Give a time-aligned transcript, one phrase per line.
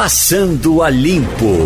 [0.00, 1.56] Passando a Limpo.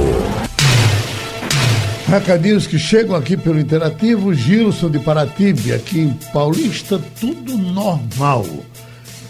[2.07, 8.47] Recadinhos que chegam aqui pelo Interativo, Gilson de Paratibe, aqui em Paulista, tudo normal.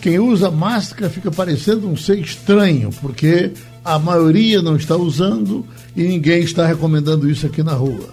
[0.01, 3.51] Quem usa máscara fica parecendo um ser estranho, porque
[3.85, 5.67] a maioria não está usando
[5.97, 8.09] e ninguém está recomendando isso aqui na rua.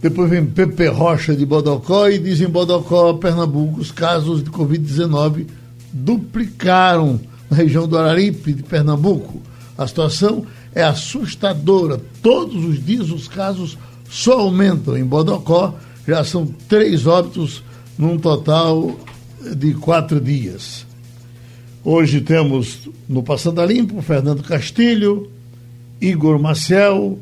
[0.00, 5.48] Depois vem Pepe Rocha de Bodocó e diz em Bodocó, Pernambuco, os casos de Covid-19
[5.92, 7.20] duplicaram
[7.50, 9.42] na região do Araripe de Pernambuco.
[9.76, 12.00] A situação é assustadora.
[12.22, 13.76] Todos os dias os casos
[14.08, 14.96] só aumentam.
[14.96, 15.74] Em Bodocó
[16.06, 17.62] já são três óbitos
[17.98, 18.98] num total
[19.56, 20.86] de quatro dias.
[21.84, 25.30] Hoje temos no Passando a Limpo Fernando Castilho,
[26.00, 27.18] Igor Maciel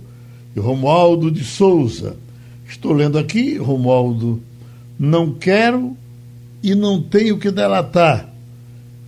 [0.54, 2.16] e Romualdo de Souza.
[2.68, 4.40] Estou lendo aqui, Romualdo,
[4.98, 5.96] não quero
[6.62, 8.28] e não tenho que delatar,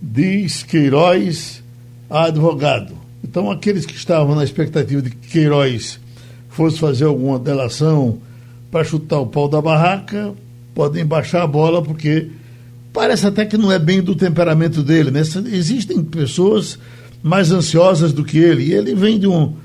[0.01, 1.63] diz Queiroz,
[2.09, 3.04] advogado.
[3.27, 5.99] Então, aqueles que estavam na expectativa de que Queiroz
[6.47, 8.19] fosse fazer alguma delação
[8.69, 10.31] para chutar o pau da barraca,
[10.75, 12.29] podem baixar a bola, porque
[12.93, 15.09] parece até que não é bem do temperamento dele.
[15.09, 15.21] Né?
[15.51, 16.77] Existem pessoas
[17.23, 19.55] mais ansiosas do que ele, e ele vem de, um,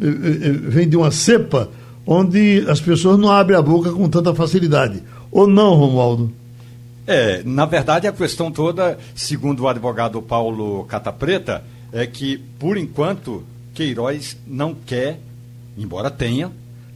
[0.00, 1.68] eh, eh, vem de uma cepa
[2.06, 5.02] onde as pessoas não abrem a boca com tanta facilidade.
[5.32, 6.32] Ou não, Romualdo?
[7.04, 13.44] É, na verdade, a questão toda, segundo o advogado Paulo Catapreta, é que, por enquanto,
[13.74, 15.20] Queiroz não quer,
[15.76, 16.50] embora tenha,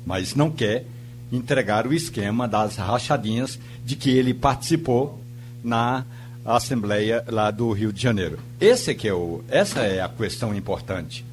[0.04, 0.84] mas não quer
[1.30, 5.20] entregar o esquema das rachadinhas de que ele participou
[5.62, 6.04] na
[6.44, 8.38] Assembleia lá do Rio de Janeiro.
[8.60, 11.24] Esse é que é o, essa é a questão importante.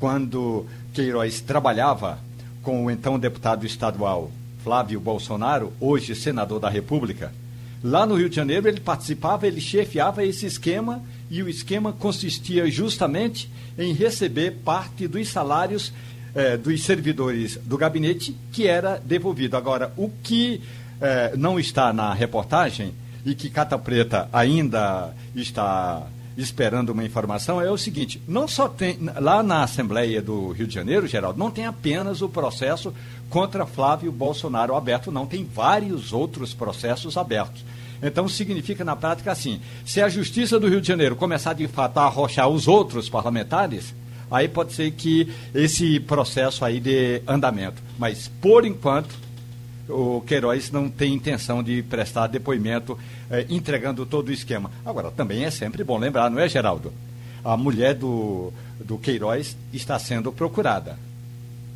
[0.00, 2.18] Quando Queiroz trabalhava
[2.62, 4.30] com o então deputado estadual
[4.64, 7.32] Flávio Bolsonaro, hoje senador da República,
[7.82, 11.00] lá no Rio de Janeiro ele participava, ele chefiava esse esquema
[11.30, 15.92] e o esquema consistia justamente em receber parte dos salários
[16.34, 19.56] eh, dos servidores do gabinete que era devolvido.
[19.56, 20.62] Agora, o que
[21.00, 22.94] eh, não está na reportagem
[23.24, 26.06] e que Cata Preta ainda está
[26.36, 30.74] esperando uma informação é o seguinte: não só tem lá na Assembleia do Rio de
[30.74, 32.94] Janeiro, Geraldo, não tem apenas o processo
[33.28, 37.64] contra Flávio Bolsonaro aberto, não tem vários outros processos abertos.
[38.02, 41.98] Então significa na prática assim: se a Justiça do Rio de Janeiro começar de fato
[41.98, 43.94] a arrochar os outros parlamentares,
[44.30, 47.82] aí pode ser que esse processo aí de andamento.
[47.98, 49.14] Mas por enquanto
[49.88, 52.98] o Queiroz não tem intenção de prestar depoimento
[53.30, 54.70] eh, entregando todo o esquema.
[54.84, 56.92] Agora, também é sempre bom lembrar, não é, Geraldo?
[57.42, 58.52] A mulher do,
[58.84, 60.98] do Queiroz está sendo procurada.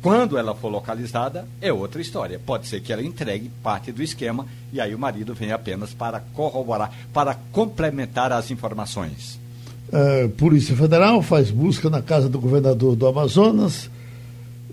[0.03, 2.37] Quando ela for localizada, é outra história.
[2.37, 6.19] Pode ser que ela entregue parte do esquema e aí o marido vem apenas para
[6.33, 9.39] corroborar, para complementar as informações.
[9.87, 13.85] Uh, Polícia Federal faz busca na casa do governador do Amazonas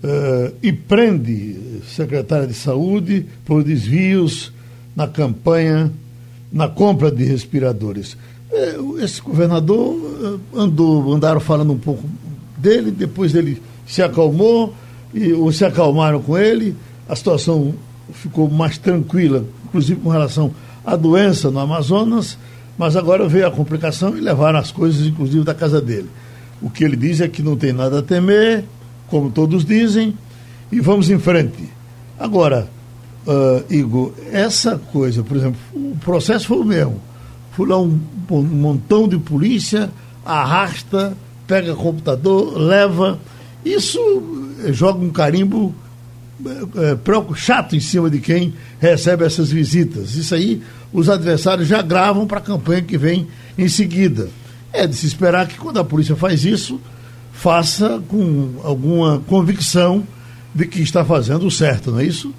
[0.03, 4.51] uh, e prende secretária de saúde por desvios
[4.93, 5.89] na campanha,
[6.51, 8.17] na compra de respiradores.
[8.51, 12.03] Uh, esse governador andou, andaram falando um pouco
[12.57, 14.75] dele, depois ele se acalmou
[15.13, 16.75] e, ou se acalmaram com ele,
[17.07, 17.73] a situação
[18.13, 20.51] ficou mais tranquila, inclusive com relação
[20.85, 22.37] à doença no Amazonas,
[22.77, 26.09] mas agora veio a complicação e levaram as coisas, inclusive, da casa dele.
[26.61, 28.65] O que ele diz é que não tem nada a temer,
[29.07, 30.13] como todos dizem,
[30.71, 31.69] e vamos em frente.
[32.17, 32.69] Agora,
[33.27, 37.01] uh, Igor, essa coisa, por exemplo, o processo foi o mesmo.
[37.51, 37.99] Foi lá um,
[38.29, 39.89] um montão de polícia,
[40.25, 43.19] arrasta, pega computador, leva.
[43.65, 43.99] Isso
[44.71, 45.73] joga um carimbo
[46.45, 50.15] é, é, chato em cima de quem recebe essas visitas.
[50.15, 50.61] Isso aí
[50.91, 53.27] os adversários já gravam para a campanha que vem
[53.57, 54.29] em seguida.
[54.73, 56.79] É de se esperar que quando a polícia faz isso,
[57.31, 60.05] faça com alguma convicção
[60.53, 62.33] de que está fazendo o certo, não é isso?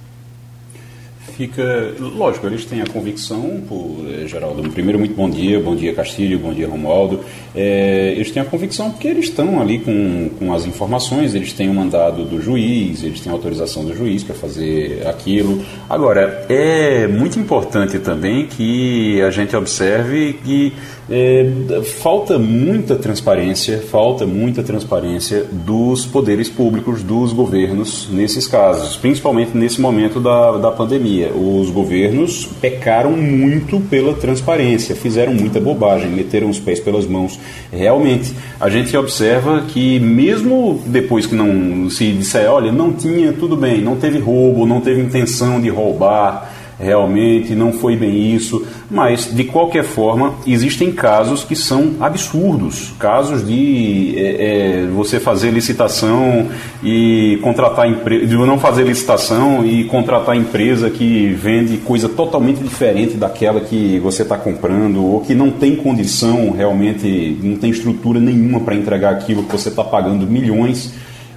[1.32, 1.94] Fica.
[1.98, 4.62] Lógico, eles têm a convicção, por, eh, Geraldo.
[4.70, 7.20] Primeiro, muito bom dia, bom dia Castilho, bom dia Romualdo.
[7.54, 11.68] É, eles têm a convicção porque eles estão ali com, com as informações, eles têm
[11.68, 15.64] o mandado do juiz, eles têm autorização do juiz para fazer aquilo.
[15.88, 20.72] Agora, é muito importante também que a gente observe que
[21.14, 29.54] é, falta muita transparência, falta muita transparência dos poderes públicos, dos governos nesses casos, principalmente
[29.54, 31.30] nesse momento da, da pandemia.
[31.30, 37.38] Os governos pecaram muito pela transparência, fizeram muita bobagem, meteram os pés pelas mãos.
[37.70, 43.54] Realmente, a gente observa que mesmo depois que não se disser, olha, não tinha tudo
[43.54, 49.32] bem, não teve roubo, não teve intenção de roubar, realmente não foi bem isso, mas
[49.32, 56.48] de qualquer forma existem casos que são absurdos, casos de é, é, você fazer licitação
[56.82, 63.16] e contratar empresa, de não fazer licitação e contratar empresa que vende coisa totalmente diferente
[63.16, 68.60] daquela que você está comprando ou que não tem condição realmente, não tem estrutura nenhuma
[68.60, 70.92] para entregar aquilo que você está pagando milhões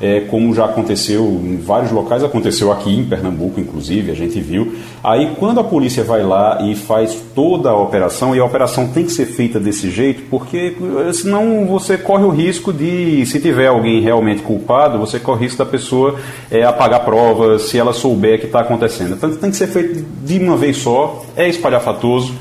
[0.06, 4.76] é, como já aconteceu em vários locais, aconteceu aqui em Pernambuco, inclusive, a gente viu.
[5.04, 9.04] Aí, quando a polícia vai lá e faz toda a operação, e a operação tem
[9.04, 13.66] que ser feita desse jeito, porque eh, senão você corre o risco de, se tiver
[13.66, 16.20] alguém realmente culpado, você corre o risco da pessoa
[16.52, 19.16] é, apagar provas, se ela souber que está acontecendo.
[19.16, 22.32] Então, tem que ser feito de uma vez só, é espalhafatoso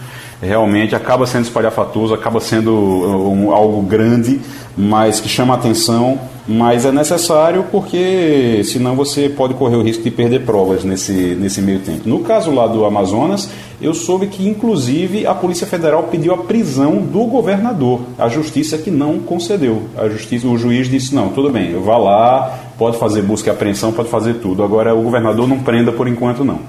[0.41, 4.41] realmente acaba sendo espalhafatoso, acaba sendo um, algo grande,
[4.77, 10.11] mas que chama atenção mas é necessário porque senão você pode correr o risco de
[10.11, 12.07] perder provas nesse, nesse meio tempo.
[12.07, 13.49] No caso lá do Amazonas,
[13.81, 18.03] eu soube que inclusive a Polícia Federal pediu a prisão do governador.
[18.19, 19.85] A justiça que não concedeu.
[19.97, 23.53] A justiça, o juiz disse: "Não, tudo bem, eu vá lá, pode fazer busca e
[23.53, 24.63] apreensão, pode fazer tudo.
[24.63, 26.61] Agora o governador não prenda por enquanto não".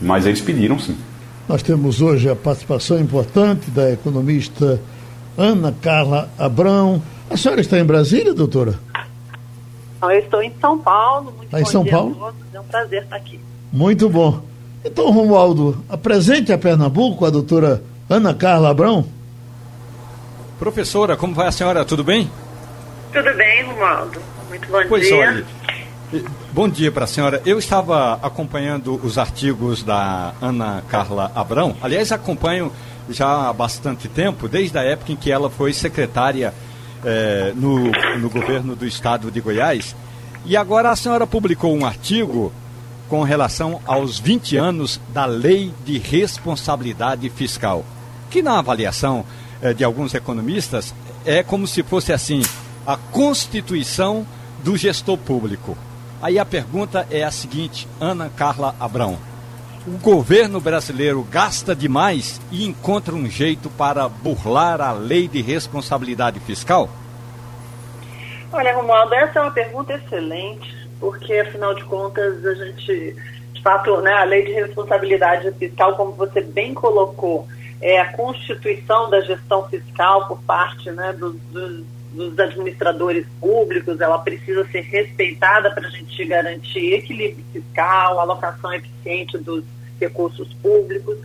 [0.00, 0.96] Mas eles pediram sim.
[1.48, 4.78] Nós temos hoje a participação importante da economista
[5.36, 7.02] Ana Carla Abrão.
[7.30, 8.78] A senhora está em Brasília, doutora?
[9.96, 11.32] Então, eu estou em São Paulo.
[11.34, 12.34] Muito tá em São Paulo?
[12.52, 13.40] É um prazer estar aqui.
[13.72, 14.42] Muito bom.
[14.84, 19.06] Então, Romualdo, apresente a Pernambuco a doutora Ana Carla Abrão.
[20.58, 21.82] Professora, como vai a senhora?
[21.82, 22.30] Tudo bem?
[23.10, 24.20] Tudo bem, Romualdo.
[24.50, 25.16] Muito bom pois dia.
[25.16, 25.46] Olha,
[26.58, 27.40] bom dia para a senhora.
[27.46, 31.76] Eu estava acompanhando os artigos da Ana Carla Abrão.
[31.80, 32.72] Aliás, acompanho
[33.08, 36.52] já há bastante tempo, desde a época em que ela foi secretária
[37.04, 39.94] é, no, no governo do estado de Goiás.
[40.44, 42.52] E agora a senhora publicou um artigo
[43.08, 47.84] com relação aos 20 anos da Lei de Responsabilidade Fiscal,
[48.28, 49.24] que na avaliação
[49.62, 50.92] é, de alguns economistas
[51.24, 52.42] é como se fosse assim
[52.84, 54.26] a constituição
[54.64, 55.78] do gestor público.
[56.20, 59.18] Aí a pergunta é a seguinte, Ana Carla Abrão
[59.88, 66.38] o governo brasileiro gasta demais e encontra um jeito para burlar a lei de responsabilidade
[66.40, 66.90] fiscal?
[68.52, 73.16] Olha, Romualdo, essa é uma pergunta excelente, porque afinal de contas a gente,
[73.52, 77.46] de fato, né, a lei de responsabilidade fiscal, como você bem colocou,
[77.80, 84.18] é a constituição da gestão fiscal por parte né, dos, dos, dos administradores públicos, ela
[84.18, 89.64] precisa ser respeitada para a gente garantir equilíbrio fiscal, alocação eficiente dos
[90.00, 91.16] recursos públicos.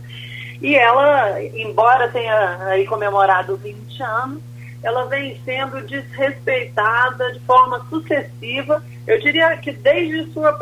[0.60, 4.42] E ela, embora tenha aí comemorado 20 anos,
[4.82, 10.52] ela vem sendo desrespeitada de forma sucessiva, eu diria que desde sua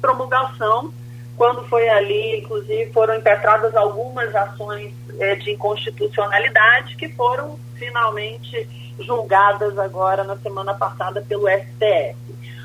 [0.00, 0.92] promulgação,
[1.36, 8.68] quando foi ali, inclusive, foram impetradas algumas ações é, de inconstitucionalidade que foram finalmente
[9.04, 12.16] julgadas agora na semana passada pelo STF.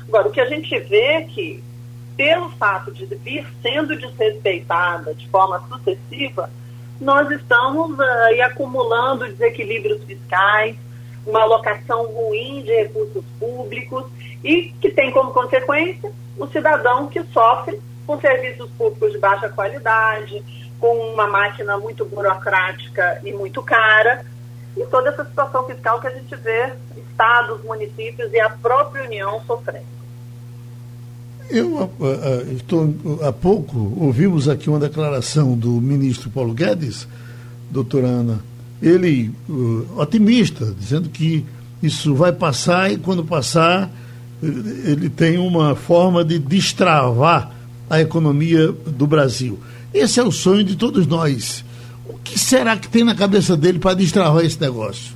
[0.08, 1.62] Agora, o que a gente vê é que
[2.16, 6.50] pelo fato de vir sendo desrespeitada de forma sucessiva,
[7.00, 10.76] nós estamos aí acumulando desequilíbrios fiscais,
[11.26, 14.04] uma alocação ruim de recursos públicos
[14.42, 20.42] e que tem como consequência o cidadão que sofre com serviços públicos de baixa qualidade,
[20.78, 24.24] com uma máquina muito burocrática e muito cara,
[24.76, 29.40] e toda essa situação fiscal que a gente vê estados, municípios e a própria União
[29.46, 29.96] sofrendo.
[31.48, 37.06] Eu uh, uh, estou há pouco ouvimos aqui uma declaração do ministro Paulo Guedes,
[37.70, 38.40] doutora Ana,
[38.82, 41.46] ele uh, otimista, dizendo que
[41.82, 43.90] isso vai passar e quando passar
[44.42, 47.52] ele tem uma forma de destravar
[47.88, 49.58] a economia do Brasil.
[49.94, 51.64] Esse é o sonho de todos nós.
[52.26, 55.14] Que será que tem na cabeça dele para destravar esse negócio?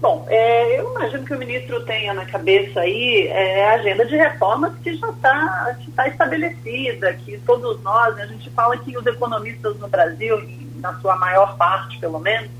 [0.00, 4.16] Bom, é, eu imagino que o ministro tenha na cabeça aí é, a agenda de
[4.16, 9.78] reformas que já está tá estabelecida, que todos nós, a gente fala que os economistas
[9.78, 10.42] no Brasil,
[10.76, 12.50] na sua maior parte pelo menos,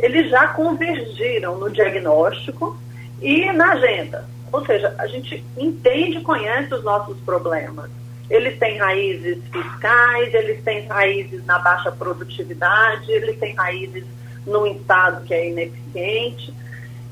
[0.00, 2.76] eles já convergiram no diagnóstico
[3.22, 4.28] e na agenda.
[4.50, 7.88] Ou seja, a gente entende e conhece os nossos problemas.
[8.30, 14.04] Eles têm raízes fiscais, eles têm raízes na baixa produtividade, eles têm raízes
[14.46, 16.54] num Estado que é ineficiente.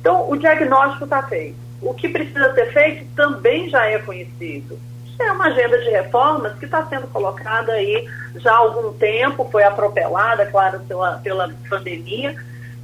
[0.01, 1.57] Então, o diagnóstico está feito.
[1.83, 4.79] O que precisa ser feito também já é conhecido.
[5.19, 9.65] É uma agenda de reformas que está sendo colocada aí já há algum tempo, foi
[9.65, 12.37] atropelada, claro, pela, pela pandemia,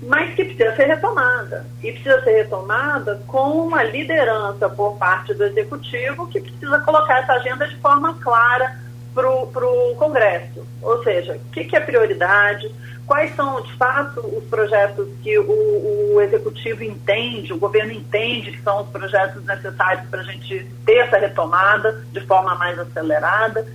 [0.07, 1.67] mas que precisa ser retomada.
[1.83, 7.35] E precisa ser retomada com uma liderança por parte do executivo que precisa colocar essa
[7.35, 8.85] agenda de forma clara,
[9.15, 9.31] para
[9.67, 10.67] o Congresso.
[10.83, 12.71] Ou seja, o que, que, é prioridade,
[13.07, 18.63] quais são, de fato, os projetos que o, o, Executivo entende, o governo entende que
[18.63, 23.67] são os projetos necessários para a gente ter essa retomada de forma mais acelerada.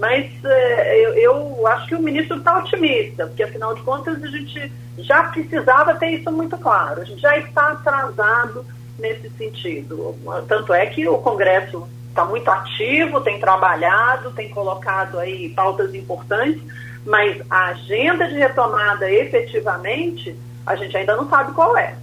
[0.00, 4.26] Mas é, eu, eu, acho que o ministro está otimista, porque afinal de contas a
[4.28, 7.02] gente já precisava ter isso muito claro.
[7.02, 8.64] A gente já está atrasado
[8.98, 10.16] nesse sentido.
[10.48, 16.62] Tanto é que o Congresso está muito ativo, tem trabalhado, tem colocado aí pautas importantes,
[17.04, 20.34] mas a agenda de retomada efetivamente
[20.66, 21.94] a gente ainda não sabe qual é.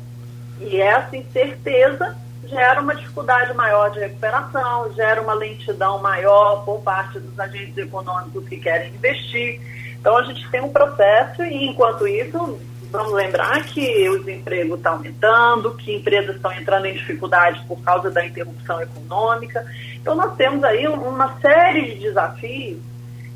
[0.59, 2.15] E essa incerteza
[2.47, 8.47] gera uma dificuldade maior de recuperação, gera uma lentidão maior por parte dos agentes econômicos
[8.47, 9.61] que querem investir.
[9.99, 12.59] Então a gente tem um processo e enquanto isso
[12.91, 18.09] vamos lembrar que o desemprego está aumentando, que empresas estão entrando em dificuldade por causa
[18.09, 19.65] da interrupção econômica.
[19.95, 22.79] Então, nós temos aí uma série de desafios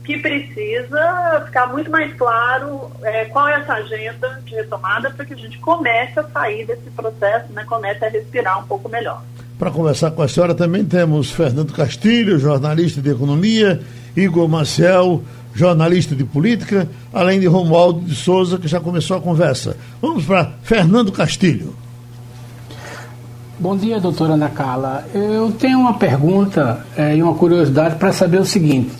[0.03, 5.33] que precisa ficar muito mais claro é, qual é essa agenda de retomada para que
[5.33, 9.21] a gente comece a sair desse processo, né, comece a respirar um pouco melhor.
[9.59, 13.79] Para conversar com a senhora também temos Fernando Castilho, jornalista de economia,
[14.15, 19.77] Igor Marcel, jornalista de política, além de Romualdo de Souza, que já começou a conversa.
[20.01, 21.75] Vamos para Fernando Castilho.
[23.59, 25.05] Bom dia, doutora Ana Carla.
[25.13, 28.91] Eu tenho uma pergunta é, e uma curiosidade para saber o seguinte.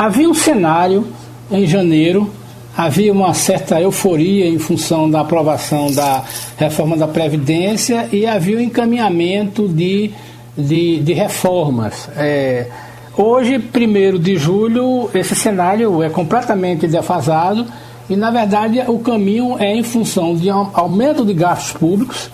[0.00, 1.06] Havia um cenário
[1.50, 2.32] em janeiro,
[2.74, 6.24] havia uma certa euforia em função da aprovação da
[6.56, 10.10] reforma da Previdência e havia um encaminhamento de,
[10.56, 12.08] de, de reformas.
[12.16, 12.66] É,
[13.14, 17.66] Hoje, 1 de julho, esse cenário é completamente defasado
[18.08, 22.30] e, na verdade, o caminho é em função de aumento de gastos públicos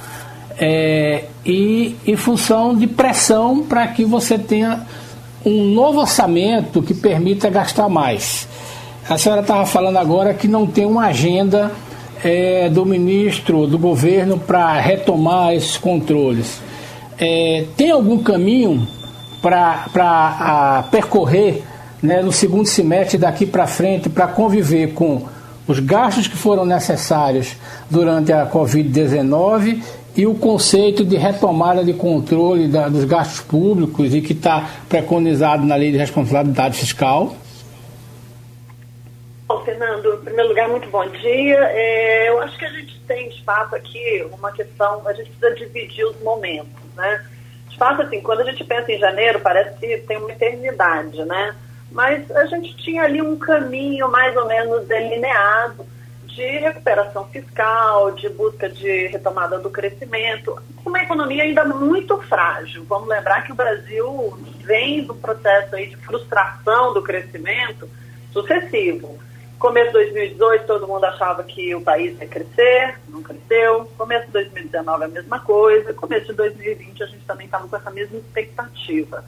[0.56, 4.86] é, e em função de pressão para que você tenha
[5.44, 8.48] um novo orçamento que permita gastar mais.
[9.08, 11.70] A senhora estava falando agora que não tem uma agenda
[12.24, 16.60] é, do ministro, do governo, para retomar esses controles.
[17.18, 18.86] É, tem algum caminho
[19.40, 21.62] para percorrer
[22.02, 25.22] né, no segundo semestre daqui para frente para conviver com
[25.66, 27.56] os gastos que foram necessários
[27.90, 29.80] durante a Covid-19
[30.16, 35.64] e o conceito de retomada de controle da, dos gastos públicos e que está preconizado
[35.64, 37.36] na Lei de Responsabilidade Fiscal?
[39.46, 41.58] Bom, Fernando, em primeiro lugar, muito bom dia.
[41.70, 46.04] É, eu acho que a gente tem espaço aqui uma questão, a gente precisa dividir
[46.06, 47.24] os momentos, né?
[47.68, 51.54] De fato, assim, quando a gente pensa em janeiro, parece que tem uma eternidade, né?
[51.92, 55.86] Mas a gente tinha ali um caminho mais ou menos delineado
[56.36, 62.84] de recuperação fiscal, de busca de retomada do crescimento, uma economia ainda muito frágil.
[62.84, 67.88] Vamos lembrar que o Brasil vem do processo aí de frustração do crescimento
[68.32, 69.18] sucessivo.
[69.58, 73.90] Começo de 2018, todo mundo achava que o país ia crescer, não cresceu.
[73.96, 75.94] Começo de 2019, a mesma coisa.
[75.94, 79.24] Começo de 2020, a gente também estava com essa mesma expectativa,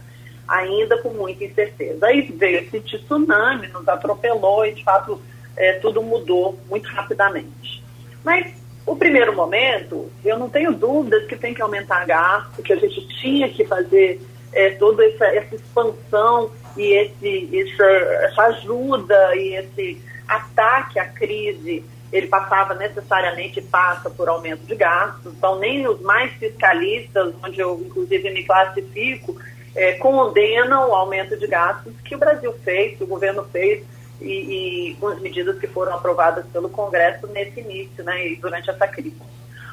[0.47, 2.07] ainda com muita incerteza.
[2.07, 5.19] Aí veio esse tsunami, nos atropelou e, de fato,
[5.59, 7.83] é, tudo mudou muito rapidamente.
[8.25, 8.55] Mas
[8.87, 13.07] o primeiro momento, eu não tenho dúvidas que tem que aumentar gasto, que a gente
[13.21, 14.21] tinha que fazer
[14.53, 21.85] é, toda essa, essa expansão e esse, essa, essa ajuda e esse ataque à crise
[22.11, 27.79] ele passava necessariamente passa por aumento de gastos, então nem os mais fiscalistas, onde eu
[27.85, 29.37] inclusive me classifico,
[29.77, 33.85] é, condenam o aumento de gastos que o Brasil fez, que o governo fez,
[34.21, 38.71] e, e, com as medidas que foram aprovadas pelo Congresso nesse início, né, e durante
[38.71, 39.17] essa crise.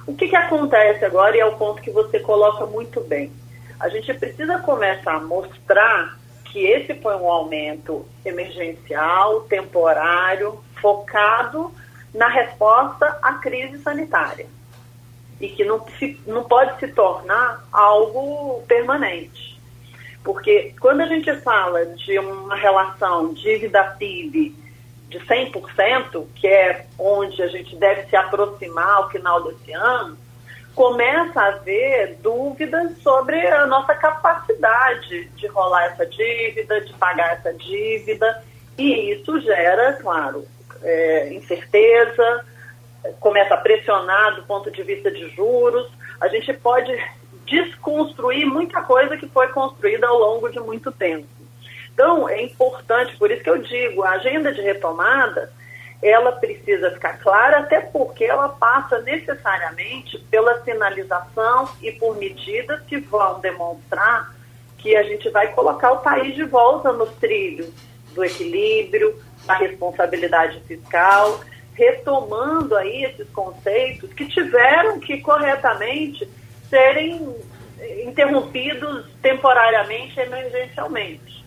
[0.06, 3.32] O que, que acontece agora, e é o ponto que você coloca muito bem,
[3.80, 11.74] a gente precisa começar a mostrar que esse foi um aumento emergencial, temporário, focado
[12.14, 14.48] na resposta à crise sanitária
[15.40, 19.55] e que não, se, não pode se tornar algo permanente.
[20.25, 24.55] Porque quando a gente fala de uma relação dívida-PIB
[25.08, 30.17] de 100%, que é onde a gente deve se aproximar ao final desse ano,
[30.74, 37.53] começa a haver dúvidas sobre a nossa capacidade de rolar essa dívida, de pagar essa
[37.53, 38.44] dívida,
[38.79, 40.44] e isso gera, claro,
[40.82, 42.46] é, incerteza,
[43.20, 45.88] começa a pressionar do ponto de vista de juros.
[46.20, 46.91] A gente pode
[47.46, 51.28] desconstruir muita coisa que foi construída ao longo de muito tempo.
[51.94, 55.52] Então, é importante, por isso que eu digo, a agenda de retomada
[56.02, 62.98] ela precisa ficar clara, até porque ela passa necessariamente pela sinalização e por medidas que
[62.98, 64.36] vão demonstrar
[64.78, 67.72] que a gente vai colocar o país de volta nos trilhos
[68.14, 71.40] do equilíbrio, da responsabilidade fiscal,
[71.74, 76.30] retomando aí esses conceitos que tiveram que corretamente
[76.75, 77.34] serem
[78.05, 81.46] interrompidos temporariamente, emergencialmente.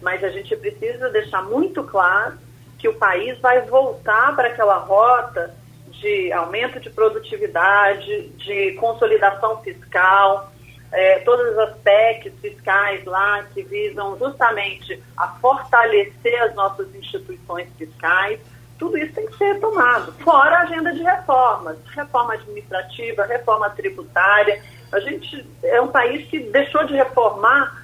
[0.00, 2.38] Mas a gente precisa deixar muito claro
[2.78, 5.54] que o país vai voltar para aquela rota
[5.88, 10.50] de aumento de produtividade, de consolidação fiscal,
[10.90, 18.40] é, todas as PECs fiscais lá que visam justamente a fortalecer as nossas instituições fiscais,
[18.80, 20.10] tudo isso tem que ser retomado.
[20.24, 24.60] Fora a agenda de reformas, reforma administrativa, reforma tributária.
[24.90, 27.78] A gente é um país que deixou de reformar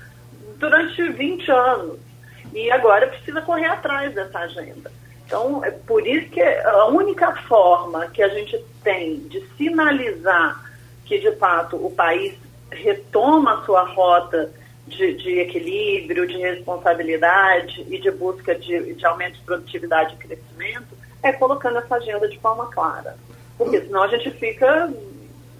[0.56, 1.98] durante 20 anos
[2.54, 4.90] e agora precisa correr atrás dessa agenda.
[5.26, 10.64] Então, é por isso que a única forma que a gente tem de sinalizar
[11.04, 12.34] que, de fato, o país
[12.70, 14.50] retoma a sua rota
[14.86, 20.96] de, de equilíbrio, de responsabilidade e de busca de, de aumento de produtividade e crescimento
[21.22, 23.16] é colocando essa agenda de forma clara.
[23.58, 24.92] Porque senão a gente fica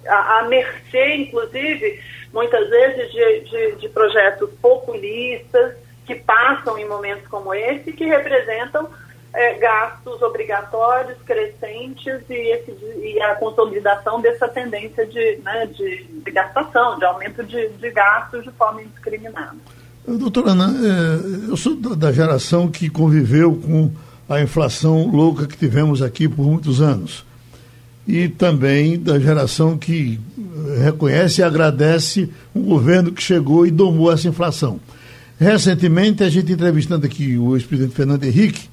[0.07, 1.99] à, à mercê, inclusive,
[2.31, 8.89] muitas vezes, de, de, de projetos populistas que passam em momentos como esse, que representam
[9.37, 12.71] é, gastos obrigatórios crescentes e, esse,
[13.03, 18.43] e, a consolidação dessa tendência de, né, de, de gastação, de aumento de, de, gastos
[18.43, 19.55] de forma indiscriminada.
[20.07, 23.91] Doutora Ana, é, eu sou da geração que conviveu com
[24.27, 27.23] a inflação louca que tivemos aqui por muitos anos.
[28.07, 30.19] E também da geração que
[30.83, 34.79] reconhece e agradece um governo que chegou e domou essa inflação.
[35.39, 38.69] Recentemente, a gente entrevistando aqui o ex-presidente Fernando Henrique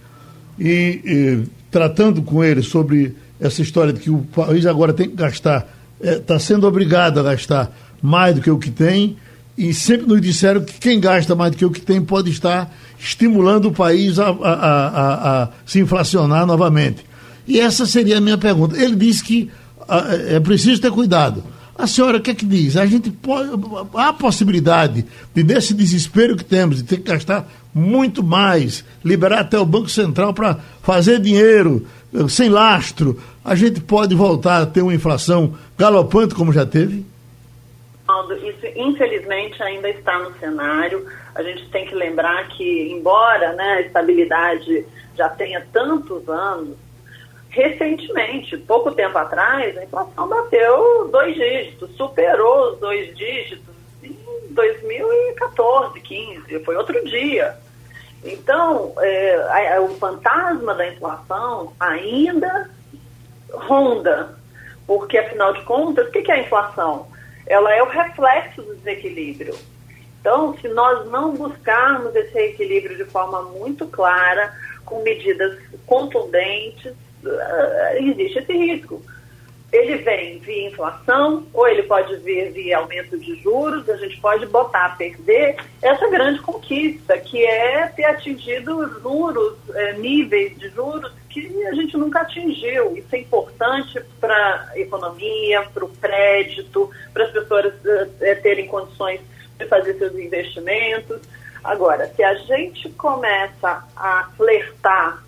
[0.59, 5.17] e, e, tratando com ele sobre essa história de que o país agora tem que
[5.17, 5.67] gastar,
[6.01, 9.17] está é, sendo obrigado a gastar mais do que o que tem,
[9.57, 12.75] e sempre nos disseram que quem gasta mais do que o que tem pode estar
[12.99, 17.05] estimulando o país a, a, a, a se inflacionar novamente.
[17.47, 18.77] E essa seria a minha pergunta.
[18.77, 19.51] Ele disse que
[20.29, 21.45] é preciso ter cuidado.
[21.77, 22.77] A senhora o que é que diz?
[22.77, 23.51] A gente pode,
[23.95, 25.05] há a possibilidade
[25.35, 29.89] de, desse desespero que temos, de ter que gastar muito mais, liberar até o Banco
[29.89, 31.85] Central para fazer dinheiro
[32.15, 37.05] eh, sem lastro, a gente pode voltar a ter uma inflação galopante como já teve?
[38.43, 41.05] Isso, infelizmente, ainda está no cenário.
[41.35, 44.85] A gente tem que lembrar que, embora né, a estabilidade
[45.17, 46.77] já tenha tantos anos,
[47.55, 54.17] recentemente, pouco tempo atrás, a inflação bateu dois dígitos, superou os dois dígitos em
[54.51, 57.57] 2014, 15, foi outro dia.
[58.25, 62.71] Então, é, o fantasma da inflação ainda
[63.53, 64.37] ronda,
[64.85, 67.07] porque afinal de contas, o que é a inflação?
[67.47, 69.55] Ela é o reflexo do desequilíbrio.
[70.21, 74.53] Então, se nós não buscarmos esse equilíbrio de forma muito clara,
[74.85, 76.95] com medidas contundentes,
[77.99, 79.03] existe esse risco.
[79.73, 84.47] Ele vem via inflação, ou ele pode vir via aumento de juros, a gente pode
[84.47, 91.13] botar a perder essa grande conquista, que é ter atingido juros, eh, níveis de juros
[91.29, 92.97] que a gente nunca atingiu.
[92.97, 97.75] Isso é importante para a economia, para o crédito, para as pessoas
[98.21, 99.21] eh, terem condições
[99.59, 101.21] de fazer seus investimentos.
[101.65, 105.24] Agora, se a gente começa a flertar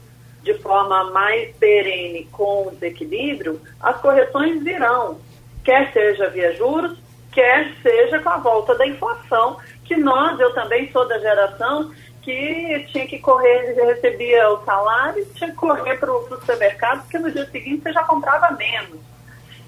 [0.47, 5.19] de forma mais perene com o desequilíbrio, as correções virão,
[5.65, 6.97] quer seja via juros,
[7.33, 12.87] quer seja com a volta da inflação, que nós, eu também sou da geração que
[12.93, 17.47] tinha que correr, recebia o salário tinha que correr para o supermercado, porque no dia
[17.47, 19.01] seguinte você já comprava menos.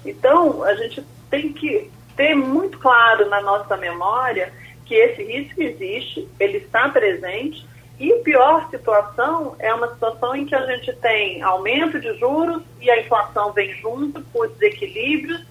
[0.05, 4.51] Então, a gente tem que ter muito claro na nossa memória
[4.85, 7.65] que esse risco existe, ele está presente
[7.99, 12.89] e pior situação é uma situação em que a gente tem aumento de juros e
[12.89, 15.45] a inflação vem junto com desequilíbrios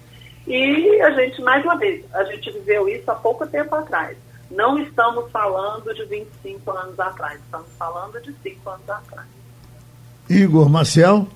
[0.47, 4.17] e a gente, mais uma vez, a gente viveu isso há pouco tempo atrás.
[4.49, 9.27] Não estamos falando de 25 anos atrás, estamos falando de 5 anos atrás.
[10.27, 11.27] Igor Marcel.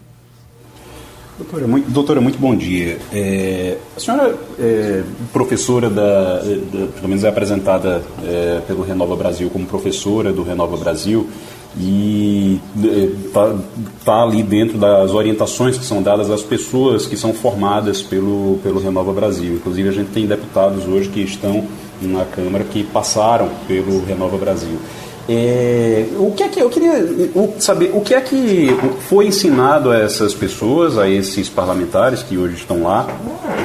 [1.36, 3.00] Doutora, muito, doutora, muito bom dia.
[3.12, 9.50] É, a senhora é professora da, da, pelo menos é apresentada é, pelo Renova Brasil
[9.50, 11.28] como professora do Renova Brasil
[11.76, 12.62] e
[13.26, 13.56] está é,
[14.06, 18.80] tá ali dentro das orientações que são dadas às pessoas que são formadas pelo, pelo
[18.80, 19.56] Renova Brasil.
[19.56, 21.66] Inclusive a gente tem deputados hoje que estão
[22.00, 24.78] na Câmara que passaram pelo Renova Brasil.
[25.28, 26.94] É, o que é que eu queria
[27.58, 28.68] saber o que é que
[29.08, 33.08] foi ensinado a essas pessoas, a esses parlamentares que hoje estão lá,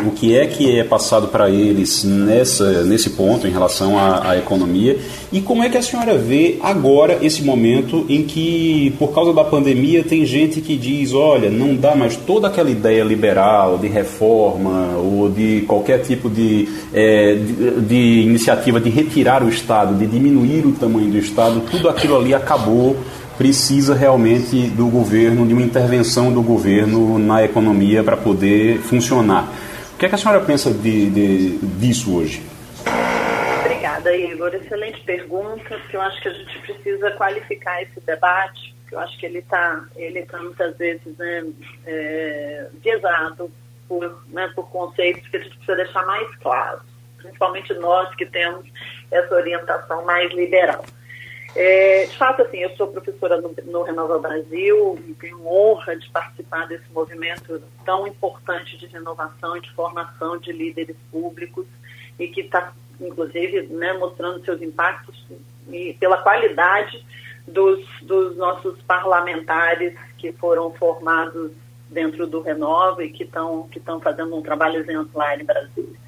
[0.07, 4.39] o que é que é passado para eles nessa, nesse ponto em relação à, à,
[4.39, 4.99] economia?
[5.33, 9.45] E como é que a senhora vê agora esse momento em que, por causa da
[9.45, 14.97] pandemia, tem gente que diz: olha, não dá mais toda aquela ideia liberal de reforma
[14.97, 20.67] ou de qualquer tipo de, é, de, de iniciativa de retirar o Estado, de diminuir
[20.67, 22.97] o tamanho do Estado, tudo aquilo ali acabou
[23.39, 29.49] precisa realmente do governo, de uma intervenção do governo na economia para poder funcionar.
[29.95, 32.43] O que, é que a senhora pensa de, de, disso hoje?
[33.61, 34.53] Obrigada, Igor.
[34.55, 39.17] Excelente pergunta, porque eu acho que a gente precisa qualificar esse debate, porque eu acho
[39.19, 41.45] que ele está ele tá muitas vezes né,
[41.87, 43.51] é, pesado
[43.89, 46.83] por, né, por conceitos que a gente precisa deixar mais claros,
[47.19, 48.67] principalmente nós que temos
[49.11, 50.85] essa orientação mais liberal.
[51.61, 56.09] É, de fato, assim, eu sou professora no, no Renova Brasil e tenho honra de
[56.09, 61.67] participar desse movimento tão importante de renovação e de formação de líderes públicos
[62.17, 65.27] e que está, inclusive, né, mostrando seus impactos
[65.69, 67.05] e pela qualidade
[67.45, 71.51] dos, dos nossos parlamentares que foram formados
[71.91, 75.99] dentro do Renova e que estão que fazendo um trabalho exemplar em Brasília.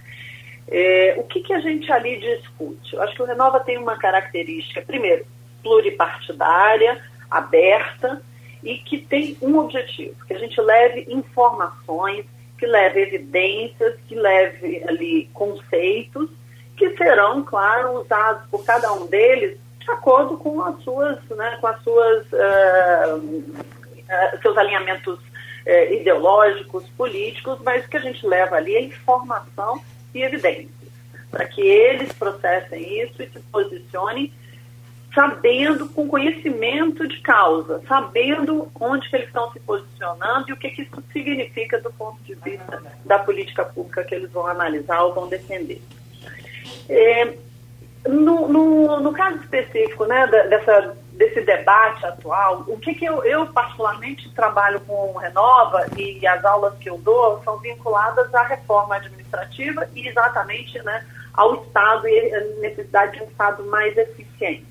[0.68, 2.94] É, o que, que a gente ali discute?
[2.94, 5.26] Eu acho que o Renova tem uma característica, primeiro,
[5.62, 8.22] pluripartidária, aberta
[8.62, 12.26] e que tem um objetivo, que a gente leve informações,
[12.58, 16.28] que leve evidências, que leve ali conceitos
[16.80, 21.66] que serão, claro, usados por cada um deles de acordo com as suas, né, com
[21.66, 28.76] as suas uh, uh, seus alinhamentos uh, ideológicos, políticos, mas que a gente leva ali
[28.76, 29.82] é informação
[30.14, 30.70] e evidências,
[31.30, 34.32] para que eles processem isso e se posicionem
[35.14, 40.70] sabendo, com conhecimento de causa, sabendo onde que eles estão se posicionando e o que,
[40.70, 45.12] que isso significa do ponto de vista da política pública que eles vão analisar ou
[45.12, 45.82] vão defender.
[46.88, 47.34] É,
[48.06, 53.46] no, no, no, caso específico né, dessa, desse debate atual, o que, que eu, eu,
[53.46, 58.96] particularmente trabalho com o Renova e as aulas que eu dou são vinculadas à reforma
[58.96, 64.69] administrativa e exatamente né, ao Estado e a necessidade de um Estado mais eficiente.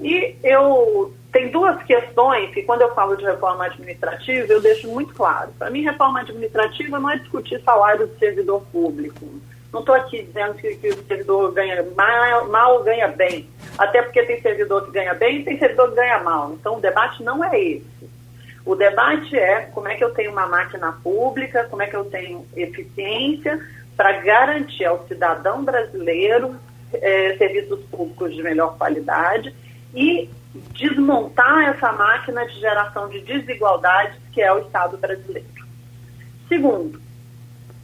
[0.00, 5.14] E eu tem duas questões que quando eu falo de reforma administrativa eu deixo muito
[5.14, 5.50] claro.
[5.58, 9.26] Para mim, reforma administrativa não é discutir salário do servidor público.
[9.72, 13.48] Não estou aqui dizendo que, que, o servidor ganha mal, mal ganha bem.
[13.78, 16.52] Até porque tem servidor que ganha bem e tem servidor que ganha mal.
[16.52, 18.10] Então o debate não é esse.
[18.66, 22.04] O debate é como é que eu tenho uma máquina pública, como é que eu
[22.04, 23.60] tenho eficiência
[23.96, 26.56] para garantir ao cidadão brasileiro
[26.92, 29.54] eh, serviços públicos de melhor qualidade
[29.94, 30.30] e
[30.72, 35.48] desmontar essa máquina de geração de desigualdades que é o Estado brasileiro.
[36.48, 37.00] Segundo,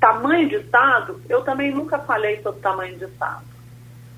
[0.01, 3.45] tamanho de Estado, eu também nunca falei sobre tamanho de Estado.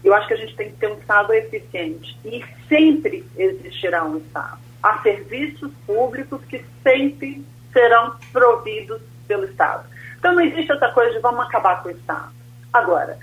[0.03, 4.19] Eu acho que a gente tem que ter um Estado eficiente e sempre existirá um
[4.19, 4.59] Estado.
[4.83, 9.85] Há serviços públicos que sempre serão providos pelo Estado.
[10.19, 12.33] Então não existe essa coisa de vamos acabar com o Estado.
[12.73, 13.19] Agora,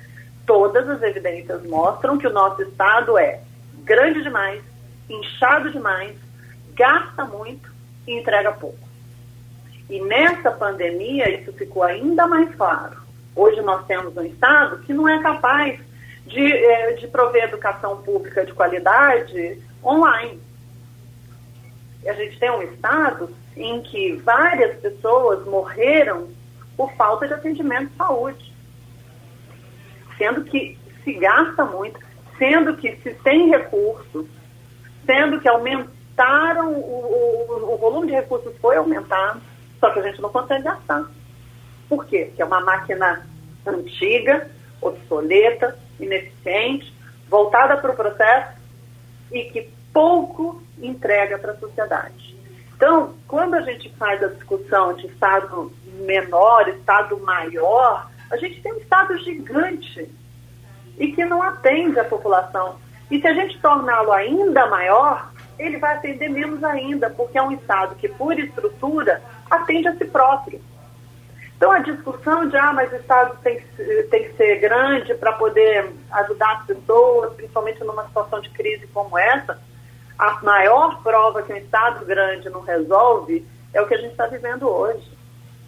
[0.45, 3.41] todas as evidências mostram que o nosso Estado é
[3.85, 4.61] grande demais,
[5.09, 6.17] inchado demais,
[6.73, 7.71] gasta muito
[8.05, 8.85] e entrega pouco.
[9.89, 12.97] E nessa pandemia isso ficou ainda mais claro.
[13.35, 15.79] Hoje nós temos um Estado que não é capaz
[16.25, 20.41] de, eh, de prover educação pública de qualidade online.
[22.07, 26.29] A gente tem um Estado em que várias pessoas morreram
[26.75, 28.53] por falta de atendimento de saúde.
[30.17, 31.99] Sendo que se gasta muito,
[32.37, 34.27] sendo que se tem recursos,
[35.05, 39.41] sendo que aumentaram, o, o, o, volume de recursos foi aumentado,
[39.79, 41.09] só que a gente não consegue gastar.
[41.87, 42.25] Por quê?
[42.25, 43.27] Porque é uma máquina
[43.65, 44.49] antiga,
[44.81, 46.93] obsoleta, ineficiente,
[47.29, 48.57] voltada para o processo
[49.31, 52.35] e que pouco entrega para a sociedade.
[52.75, 58.73] Então, quando a gente faz a discussão de Estado menor, Estado maior, a gente tem
[58.73, 60.09] um Estado gigante
[60.97, 62.75] e que não atende a população.
[63.09, 67.51] E se a gente torná-lo ainda maior, ele vai atender menos ainda, porque é um
[67.51, 70.61] Estado que, por estrutura, atende a si próprio.
[71.55, 73.61] Então, a discussão de, ah, mas o Estado tem
[74.09, 79.17] tem que ser grande para poder ajudar as pessoas, principalmente numa situação de crise como
[79.17, 79.57] essa,
[80.17, 84.27] a maior prova que um Estado grande não resolve é o que a gente está
[84.27, 85.15] vivendo hoje.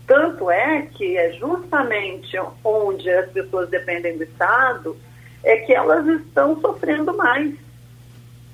[0.06, 4.98] Tanto é que é justamente onde as pessoas dependem do Estado
[5.44, 7.54] é que elas estão sofrendo mais.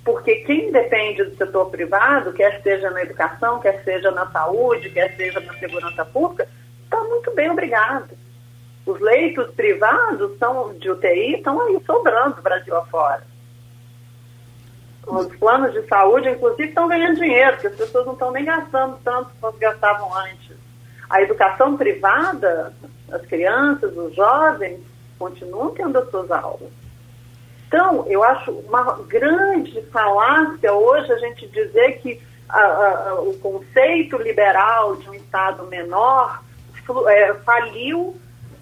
[0.04, 5.16] Porque quem depende do setor privado, quer seja na educação, quer seja na saúde, quer
[5.16, 6.48] seja na segurança pública,
[6.84, 8.10] está muito bem obrigado.
[8.86, 13.24] Os leitos privados são, de UTI estão aí sobrando Brasil afora.
[15.08, 18.98] Os planos de saúde, inclusive, estão ganhando dinheiro, porque as pessoas não estão nem gastando
[19.04, 20.56] tanto quanto gastavam antes.
[21.10, 22.74] A educação privada,
[23.12, 24.82] as crianças, os jovens,
[25.24, 26.70] continuam tendo as suas aulas.
[27.68, 34.18] Então, eu acho uma grande falácia hoje a gente dizer que a, a, o conceito
[34.18, 36.44] liberal de um Estado menor
[37.08, 38.16] é, faliu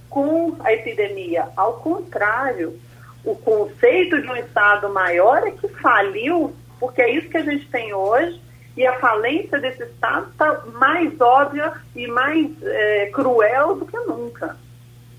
[0.10, 1.48] com a epidemia.
[1.58, 2.80] Ao contrário,
[3.26, 7.68] o conceito de um Estado maior é que faliu, porque é isso que a gente
[7.70, 8.40] tem hoje,
[8.78, 14.56] e a falência desse Estado está mais óbvia e mais é, cruel do que nunca.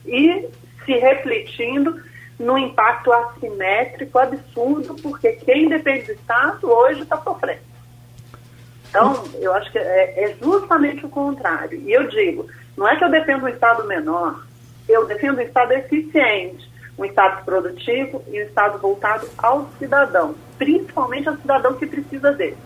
[0.07, 0.48] E
[0.85, 2.01] se refletindo
[2.38, 7.73] no impacto assimétrico absurdo, porque quem depende do Estado hoje está sofrendo.
[8.88, 11.81] Então, eu acho que é, é, justamente o contrário.
[11.81, 14.45] E eu digo, não é que eu defendo um Estado menor,
[14.88, 21.29] eu defendo um Estado eficiente, um Estado produtivo e um Estado voltado ao cidadão, principalmente
[21.29, 22.59] ao cidadão que precisa dele.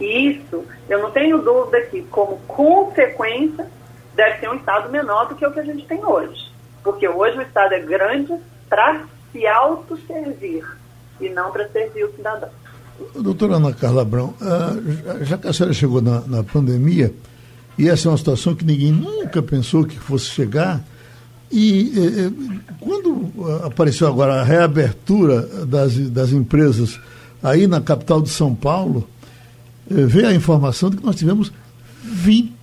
[0.00, 3.66] E isso, eu não tenho dúvida que, como consequência,
[4.14, 6.47] deve ser um Estado menor do que o que a gente tem hoje.
[6.88, 8.32] Porque hoje o Estado é grande
[8.66, 10.64] para se autosservir
[11.20, 12.48] e não para servir o cidadão.
[13.14, 17.12] Doutora Ana Carla Abrão, uh, já que a senhora chegou na, na, pandemia,
[17.76, 20.80] e essa é uma situação que ninguém nunca pensou que fosse chegar,
[21.52, 23.32] e eh, eh quando
[23.64, 26.98] apareceu agora a reabertura das, das empresas
[27.42, 29.06] aí na capital de São Paulo,
[29.90, 31.52] eh, veio a informação de que nós tivemos
[32.02, 32.57] 20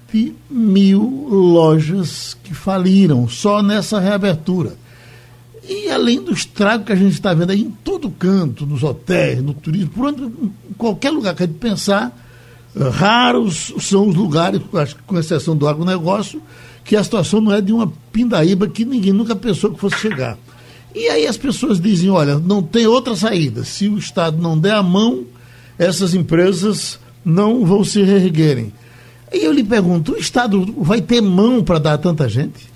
[0.50, 4.76] mil lojas que faliram só nessa reabertura.
[5.68, 9.42] E além do estrago que a gente está vendo aí em todo canto, nos hotéis,
[9.42, 12.16] no turismo, por onde, em qualquer lugar que a gente pensar,
[12.76, 16.42] eh, raros são os lugares, acho com exceção do agronegócio,
[16.84, 20.38] que a situação não é de uma pindaíba que ninguém nunca pensou que fosse chegar.
[20.94, 23.66] E aí as pessoas dizem, olha, não tem outra saída.
[23.66, 25.26] Se o Estado não der a mão,
[25.78, 28.72] essas empresas não vão se reerguerem.
[29.32, 32.72] E eu lhe pergunto, o Estado vai ter mão para dar tanta gente?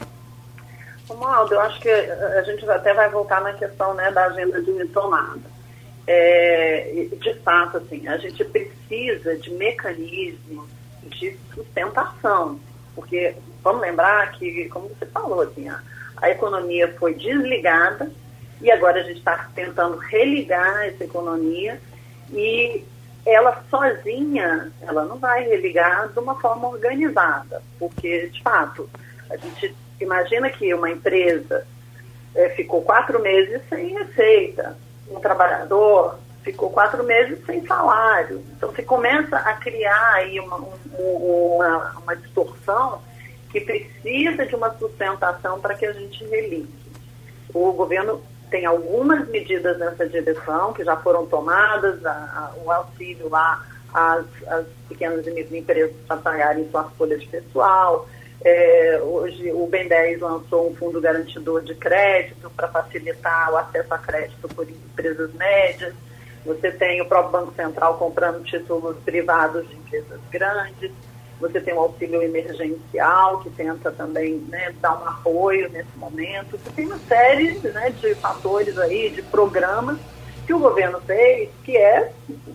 [1.07, 4.71] Romualdo, eu acho que a gente até vai voltar na questão né, da agenda de
[4.71, 5.59] retomada.
[6.07, 10.67] É, de fato, assim, a gente precisa de mecanismos
[11.03, 12.59] de sustentação,
[12.95, 15.79] porque vamos lembrar que, como você falou, assim, a,
[16.17, 18.11] a economia foi desligada
[18.61, 21.79] e agora a gente está tentando religar essa economia
[22.31, 22.83] e
[23.29, 28.89] ela sozinha, ela não vai religar de uma forma organizada, porque, de fato,
[29.29, 31.65] a gente imagina que uma empresa
[32.35, 34.77] é, ficou quatro meses sem receita,
[35.09, 38.43] um trabalhador ficou quatro meses sem salário.
[38.55, 40.57] Então, você começa a criar aí uma,
[40.97, 43.01] uma, uma distorção
[43.51, 46.69] que precisa de uma sustentação para que a gente religue.
[47.53, 53.29] O governo tem algumas medidas nessa direção que já foram tomadas, a, a, o auxílio
[53.29, 58.07] lá às, às pequenas e médias empresas para pagarem suas folhas de pessoal,
[58.41, 63.97] é, hoje o 10 lançou um fundo garantidor de crédito para facilitar o acesso a
[63.97, 65.93] crédito por empresas médias.
[66.45, 70.91] Você tem o próprio Banco Central comprando títulos privados de empresas grandes.
[71.39, 76.57] Você tem o auxílio emergencial, que tenta também né, dar um apoio nesse momento.
[76.57, 79.97] Você tem uma série né, de fatores aí, de programas
[80.45, 82.11] que o governo fez, que é,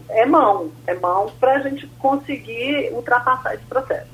[0.08, 4.10] é mão, é mão para a gente conseguir ultrapassar esse processo.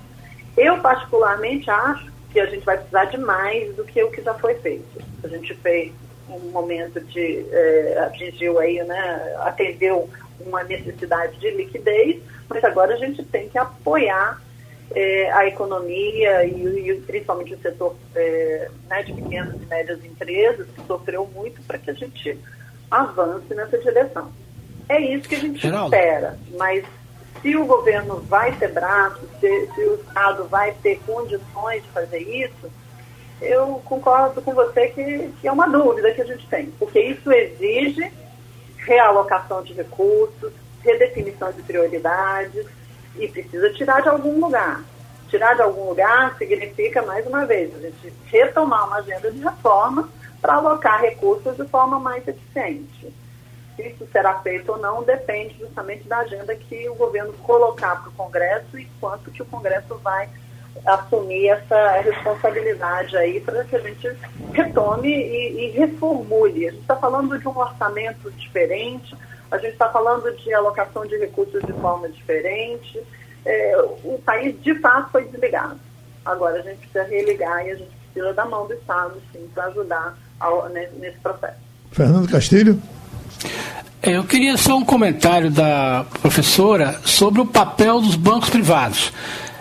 [0.57, 4.35] Eu, particularmente, acho que a gente vai precisar de mais do que o que já
[4.35, 5.03] foi feito.
[5.25, 5.93] A gente fez
[6.29, 7.47] um momento de.
[7.51, 9.35] É, atingiu aí, né?
[9.41, 10.09] Atendeu
[10.41, 14.41] uma necessidade de liquidez, mas agora a gente tem que apoiar
[14.95, 20.67] é, a economia e, e, principalmente o setor é, né, de pequenas e médias empresas,
[20.75, 22.39] que sofreu muito para que a gente
[22.91, 24.33] avance nessa direção.
[24.89, 25.95] É isso que a gente Geraldo.
[25.95, 26.85] espera, mas
[27.41, 32.19] se o governo vai ter braços, se, se, o Estado vai ter condições de fazer
[32.19, 32.71] isso,
[33.41, 37.31] eu concordo com você que, que é uma dúvida que a gente tem, porque isso
[37.33, 38.11] exige
[38.79, 42.67] realocação de recursos, redefinição de prioridades
[43.17, 44.83] e precisa tirar de algum lugar.
[45.29, 50.09] Tirar de algum lugar significa, mais uma vez, a gente retomar uma agenda de reforma
[50.41, 53.13] para alocar recursos de forma mais eficiente
[53.81, 58.11] se isso será feito ou não depende justamente da agenda que o governo colocar para
[58.11, 60.29] o Congresso e quanto que o Congresso vai
[60.87, 64.09] assumir essa responsabilidade aí para que a gente
[64.53, 66.69] retome e, e reformule.
[66.69, 69.17] A gente está falando de um orçamento diferente,
[69.51, 73.01] a gente está falando de alocação de recursos de forma diferente.
[73.45, 75.79] É, o país, de fato, foi desligado.
[76.25, 79.65] Agora a gente precisa religar e a gente precisa da mão do Estado, sim, para
[79.67, 81.59] ajudar ao, nesse, nesse processo.
[81.91, 82.81] Fernando Castilho.
[84.03, 89.13] É, eu queria só um comentário da professora sobre o papel dos bancos privados.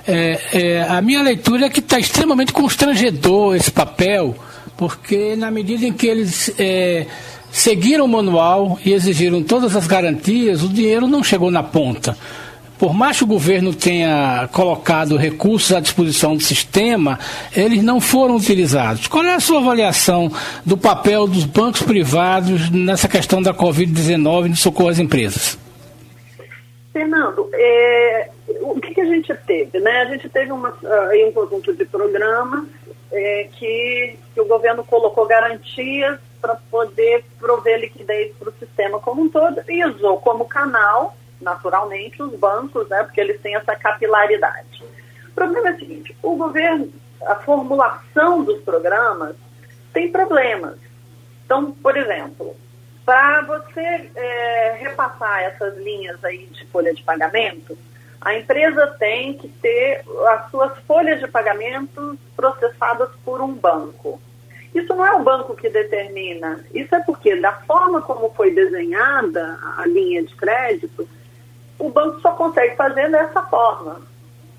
[0.08, 4.36] É, é, a minha leitura é que está extremamente constrangedor esse papel,
[4.78, 7.06] porque na medida em que eles é,
[7.52, 12.16] seguiram o manual e exigiram todas as garantias, o dinheiro não chegou na ponta
[12.80, 17.20] por mais que o governo tenha colocado recursos à disposição do sistema,
[17.56, 19.06] eles não foram utilizados.
[19.06, 20.32] Qual é a sua avaliação
[20.66, 25.60] do papel dos bancos privados nessa questão da Covid-19 no socorro às empresas?
[26.94, 28.30] Fernando, é,
[28.62, 29.80] o que, que, a gente teve?
[29.80, 30.02] Né?
[30.02, 30.74] A gente teve uma,
[31.10, 32.64] aí um conjunto de programas
[33.12, 39.24] é, que, que o governo colocou garantias para poder prover liquidez para o sistema como
[39.24, 44.84] um todo e usou como canal naturalmente, os bancos, né, porque eles têm essa capilaridade.
[45.30, 46.92] O problema é o seguinte: o governo,
[47.26, 49.36] a formulação dos programas
[49.94, 50.78] tem problemas.
[51.46, 52.56] Então, por exemplo,
[53.06, 57.78] para você é, repassar essas linhas aí de folha de pagamento,
[58.22, 64.22] a empresa tem que ter as suas folhas de pagamento processadas por um banco.
[64.74, 69.58] Isso não é o banco que determina, isso é porque, da forma como foi desenhada
[69.78, 71.08] a linha de crédito,
[71.80, 74.02] o banco só consegue fazer dessa forma.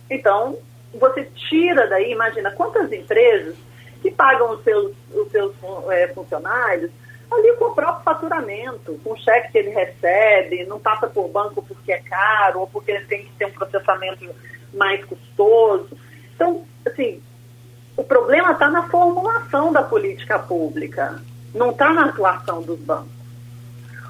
[0.09, 0.59] Então,
[0.94, 3.55] você tira daí, imagina quantas empresas
[4.03, 5.55] que pagam os seus, os seus
[5.90, 6.90] é, funcionários
[7.31, 11.62] ali com o próprio faturamento, com o cheque que ele recebe, não passa por banco
[11.62, 14.29] porque é caro ou porque ele tem que ter um processamento
[14.75, 15.96] mais custoso.
[16.35, 17.23] Então, assim,
[18.01, 21.21] o problema está na formulação da política pública,
[21.55, 23.13] não está na atuação dos bancos.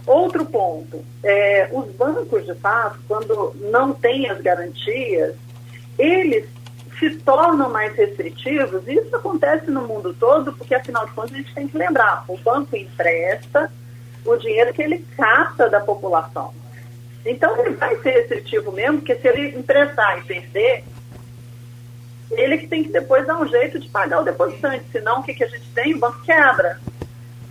[0.07, 5.35] Outro ponto, é, os bancos, de fato, quando não têm as garantias,
[5.99, 6.49] eles
[7.01, 11.37] se tornam mais restritivos, e isso acontece no mundo todo, porque afinal de contas a
[11.39, 13.73] gente tem que lembrar, o banco empresta
[14.25, 16.55] o dinheiro que ele capta da população.
[17.27, 20.85] Então ele vai ser restritivo mesmo, porque se ele emprestar e perder,
[22.31, 25.35] ele que tem que depois dar um jeito de pagar o depositante, senão o que,
[25.35, 25.95] que a gente tem?
[25.95, 26.79] O banco quebra.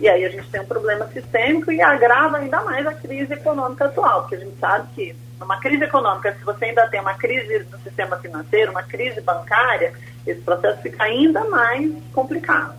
[0.00, 3.84] E aí a gente tem um problema sistêmico e agrava ainda mais a crise econômica
[3.84, 7.66] atual, porque a gente sabe que numa crise econômica, se você ainda tem uma crise
[7.70, 9.92] no sistema financeiro, uma crise bancária,
[10.26, 12.74] esse processo fica ainda mais complicado.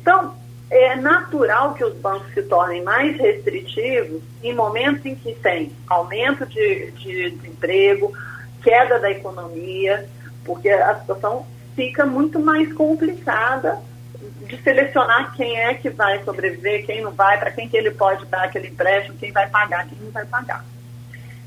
[0.00, 0.34] Então,
[0.70, 6.44] é natural que os bancos se tornem mais restritivos em momentos em que tem aumento
[6.46, 8.12] de, de desemprego,
[8.62, 10.08] queda da economia,
[10.48, 13.78] porque a situação fica muito mais complicada
[14.46, 18.24] de selecionar quem é que vai sobreviver, quem não vai, para quem que ele pode
[18.24, 20.64] dar aquele empréstimo, quem vai pagar, quem não vai pagar.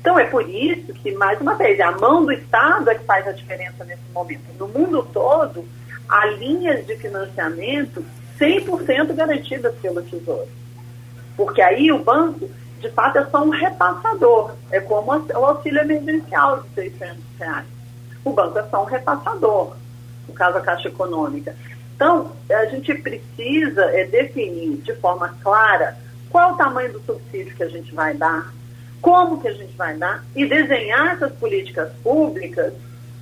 [0.00, 3.26] Então é por isso que, mais uma vez, a mão do Estado é que faz
[3.26, 4.44] a diferença nesse momento.
[4.56, 5.66] No mundo todo,
[6.08, 8.04] há linhas de financiamento
[8.38, 10.48] 100% garantidas pelo Tesouro.
[11.36, 12.48] Porque aí o banco,
[12.80, 14.54] de fato, é só um repassador.
[14.70, 17.81] É como o auxílio emergencial de 600 reais.
[18.24, 19.76] O banco é só um repassador,
[20.28, 21.54] no caso a Caixa Econômica.
[21.94, 25.96] Então, a gente precisa é, definir de forma clara
[26.30, 28.52] qual o tamanho do subsídio que a gente vai dar,
[29.00, 32.72] como que a gente vai dar e desenhar essas políticas públicas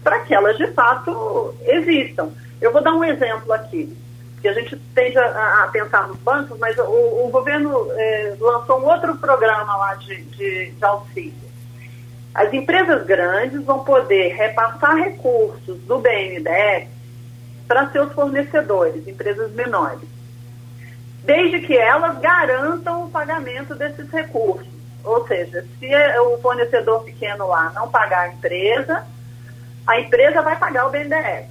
[0.02, 2.30] para que elas de fato existam.
[2.60, 3.96] Eu vou dar um exemplo aqui,
[4.40, 8.80] que a gente tende a, a pensar nos bancos, mas o, o governo é, lançou
[8.80, 11.49] um outro programa lá de, de, de auxílio.
[12.34, 16.88] As empresas grandes vão poder repassar recursos do BNDES
[17.66, 20.08] para seus fornecedores, empresas menores,
[21.24, 24.68] desde que elas garantam o pagamento desses recursos.
[25.02, 25.88] Ou seja, se
[26.20, 29.06] o fornecedor pequeno lá não pagar a empresa,
[29.86, 31.46] a empresa vai pagar o BNDES.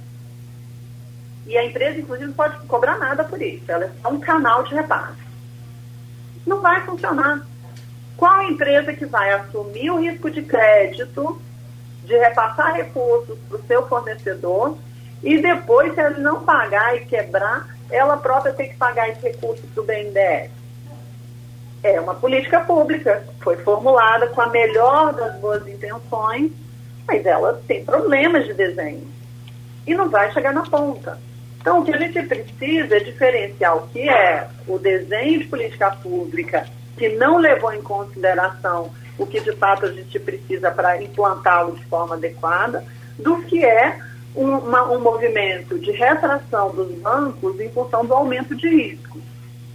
[1.46, 3.64] E a empresa, inclusive, não pode cobrar nada por isso.
[3.66, 5.20] Ela é só um canal de repasse.
[6.46, 7.44] Não vai funcionar.
[8.20, 11.40] Qual empresa que vai assumir o risco de crédito
[12.04, 14.76] de repassar recursos para o seu fornecedor
[15.22, 19.66] e depois, se ela não pagar e quebrar, ela própria tem que pagar esse recurso
[19.68, 20.50] para o BNDES.
[21.82, 26.52] É uma política pública, foi formulada com a melhor das boas intenções,
[27.08, 29.08] mas ela tem problemas de desenho
[29.86, 31.18] e não vai chegar na ponta.
[31.58, 35.90] Então, o que a gente precisa é diferenciar o que é o desenho de política
[36.02, 36.66] pública
[36.96, 41.84] que não levou em consideração o que de fato a gente precisa para implantá-lo de
[41.84, 42.84] forma adequada,
[43.18, 43.98] do que é
[44.34, 49.20] uma, um movimento de retração dos bancos em função do aumento de riscos.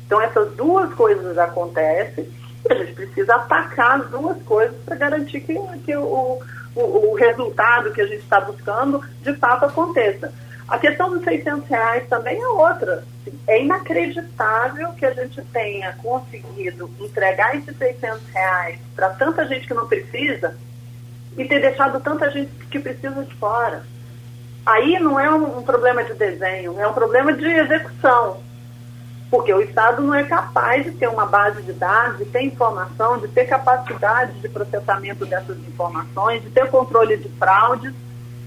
[0.06, 2.28] Então, essas duas coisas acontecem
[2.68, 5.56] e a gente precisa atacar as duas coisas para garantir que,
[5.86, 6.40] que o,
[6.76, 10.34] o, o, resultado que a gente está buscando de fato aconteça.
[10.68, 13.04] A questão dos 600 reais também é outra.
[13.48, 19.74] É inacreditável que a gente tenha conseguido entregar esses 600 reais para tanta gente que
[19.74, 20.58] não precisa
[21.38, 23.84] e ter deixado tanta gente que precisa de fora.
[24.66, 28.44] Aí não é um, um problema de desenho, é um problema de execução.
[29.30, 33.20] Porque o Estado não é capaz de ter uma base de dados, de ter informação,
[33.20, 37.94] de ter capacidade de processamento dessas informações, de ter controle de fraudes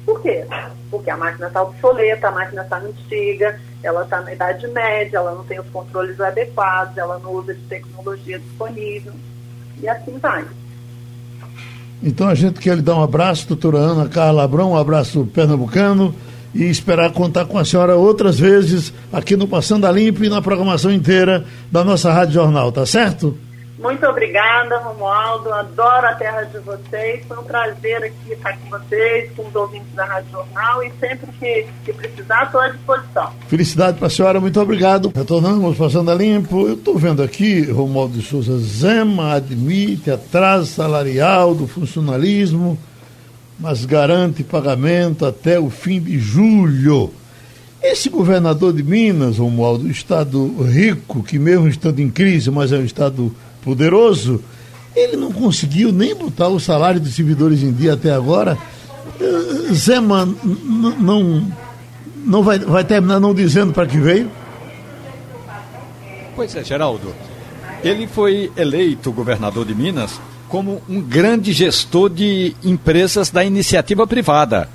[0.08, 0.42] por quê?
[0.90, 5.34] Porque a máquina está obsoleta, a máquina está antiga, ela está na Idade Média, ela
[5.34, 9.12] não tem os controles adequados, ela não usa de tecnologia disponível.
[9.82, 10.46] E assim vai.
[12.02, 16.14] Então a gente quer lhe dar um abraço, doutora Ana Carla Abrão, um abraço pernambucano
[16.54, 20.40] e esperar contar com a senhora outras vezes aqui no Passando a Limpo e na
[20.40, 23.36] programação inteira da nossa Rádio Jornal, tá certo?
[23.78, 25.52] Muito obrigada, Romualdo.
[25.52, 27.24] Adoro a terra de vocês.
[27.26, 31.30] Foi um prazer aqui estar com vocês, com os ouvintes da Rádio Jornal e sempre
[31.38, 33.32] que, que precisar, estou à disposição.
[33.46, 35.12] Felicidade para a senhora, muito obrigado.
[35.14, 36.66] Retornamos passando a limpo.
[36.66, 42.76] Eu estou vendo aqui, Romualdo de Souza Zema admite atraso salarial do funcionalismo,
[43.60, 47.12] mas garante pagamento até o fim de julho.
[47.80, 52.84] Esse governador de Minas, Romualdo, estado rico, que mesmo estando em crise, mas é um
[52.84, 53.32] estado
[53.62, 54.42] poderoso,
[54.94, 58.58] ele não conseguiu nem botar o salário dos servidores em dia até agora.
[59.20, 60.28] Uh, Zema
[60.98, 61.46] não,
[62.24, 64.30] não vai, vai terminar não dizendo para que veio?
[66.34, 67.14] Pois é, Geraldo.
[67.82, 74.68] Ele foi eleito governador de Minas como um grande gestor de empresas da iniciativa privada.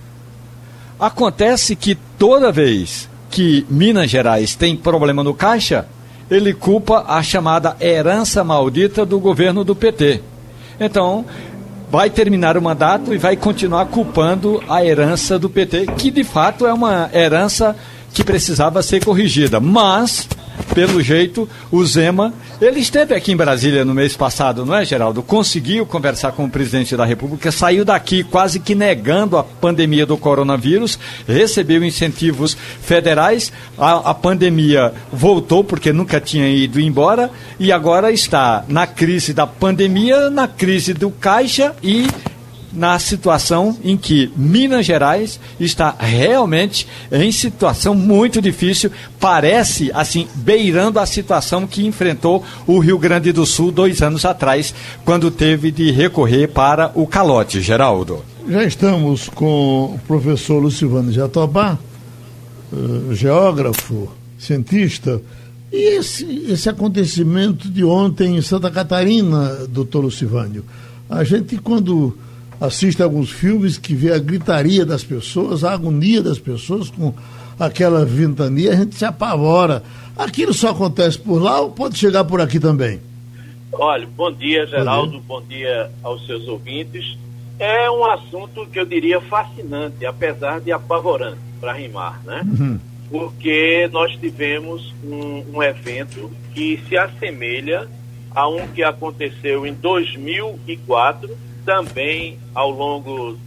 [1.00, 5.88] Acontece que toda vez que Minas Gerais tem problema no caixa,
[6.34, 10.22] ele culpa a chamada herança maldita do governo do PT.
[10.80, 11.26] Então,
[11.90, 16.66] vai terminar o mandato e vai continuar culpando a herança do PT, que de fato
[16.66, 17.76] é uma herança
[18.14, 19.60] que precisava ser corrigida.
[19.60, 20.28] Mas
[20.74, 25.22] pelo jeito, o Zema, ele esteve aqui em Brasília no mês passado, não é, Geraldo?
[25.22, 30.18] Conseguiu conversar com o presidente da República, saiu daqui quase que negando a pandemia do
[30.18, 30.98] coronavírus,
[31.28, 37.30] recebeu incentivos federais, a, a pandemia voltou porque nunca tinha ido embora
[37.60, 42.08] e agora está na crise da pandemia, na crise do caixa e
[42.74, 51.00] na situação em que Minas Gerais está realmente em situação muito difícil, parece assim beirando
[51.00, 54.74] a situação que enfrentou o Rio Grande do Sul dois anos atrás,
[55.06, 58.24] quando teve de recorrer para o calote, Geraldo.
[58.50, 61.78] Já estamos com o professor Lucivano Jatobá,
[62.72, 65.22] uh, geógrafo, cientista.
[65.72, 70.64] E esse, esse acontecimento de ontem em Santa Catarina, doutor Lucivânio,
[71.10, 72.16] a gente quando
[72.64, 77.14] assiste alguns filmes que vê a gritaria das pessoas, a agonia das pessoas com
[77.60, 79.84] aquela ventania, a gente se apavora.
[80.18, 83.02] Aquilo só acontece por lá ou pode chegar por aqui também?
[83.74, 87.18] Olha, bom dia, Geraldo, bom dia, bom dia aos seus ouvintes.
[87.60, 92.44] É um assunto que eu diria fascinante, apesar de apavorante, para rimar, né?
[92.46, 92.80] Uhum.
[93.10, 97.88] Porque nós tivemos um, um evento que se assemelha
[98.32, 101.30] a um que aconteceu em 2004
[101.66, 103.38] também ao longo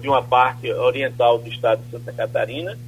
[0.00, 2.78] de uma parte oriental do estado de Santa Catarina,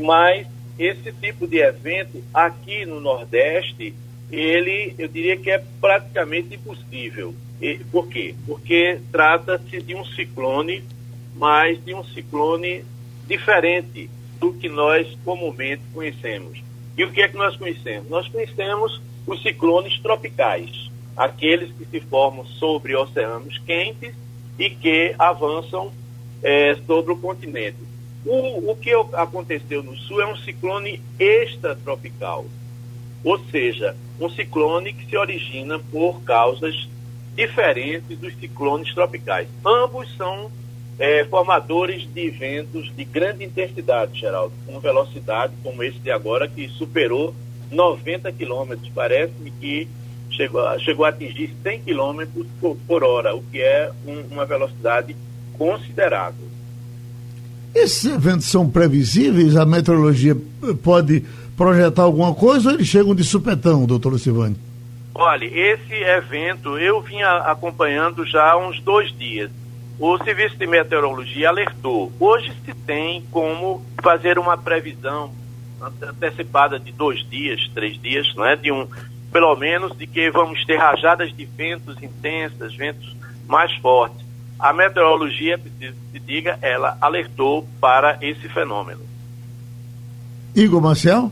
[0.00, 0.46] mas
[0.78, 3.94] esse tipo de evento aqui no Nordeste,
[4.30, 7.34] ele, eu diria que é praticamente impossível.
[7.60, 8.34] E, por quê?
[8.46, 10.84] Porque trata-se de um ciclone,
[11.34, 12.84] mas de um ciclone
[13.26, 16.62] diferente do que nós comumente conhecemos.
[16.96, 18.08] E o que é que nós conhecemos?
[18.08, 24.14] Nós conhecemos os ciclones tropicais aqueles que se formam sobre oceanos quentes
[24.58, 25.92] e que avançam
[26.42, 27.78] é, sobre o continente.
[28.24, 32.44] O, o que aconteceu no sul é um ciclone extratropical,
[33.24, 36.88] ou seja, um ciclone que se origina por causas
[37.34, 39.46] diferentes dos ciclones tropicais.
[39.64, 40.50] Ambos são
[40.98, 46.68] é, formadores de ventos de grande intensidade, Geraldo, com velocidade como esse de agora, que
[46.68, 47.34] superou
[47.70, 48.88] 90 quilômetros.
[48.94, 49.88] Parece-me que
[50.30, 52.22] chegou, chegou a atingir 100 km
[52.60, 55.16] por, por hora, o que é um, uma velocidade
[55.56, 56.46] considerável.
[57.74, 59.56] Esses eventos são previsíveis?
[59.56, 60.36] A meteorologia
[60.82, 61.24] pode
[61.56, 64.56] projetar alguma coisa ou eles chegam de supetão, doutor Lucivani?
[65.14, 69.50] Olha, esse evento eu vinha acompanhando já há uns dois dias.
[69.98, 72.12] O Serviço de Meteorologia alertou.
[72.20, 75.32] Hoje se tem como fazer uma previsão
[76.02, 78.56] antecipada de dois dias, três dias, não é?
[78.56, 78.86] de um
[79.32, 83.16] pelo menos, de que vamos ter rajadas de ventos intensas, ventos
[83.46, 84.24] mais fortes.
[84.58, 89.00] A meteorologia, preciso que se diga, ela alertou para esse fenômeno.
[90.54, 91.30] Igor Marcel?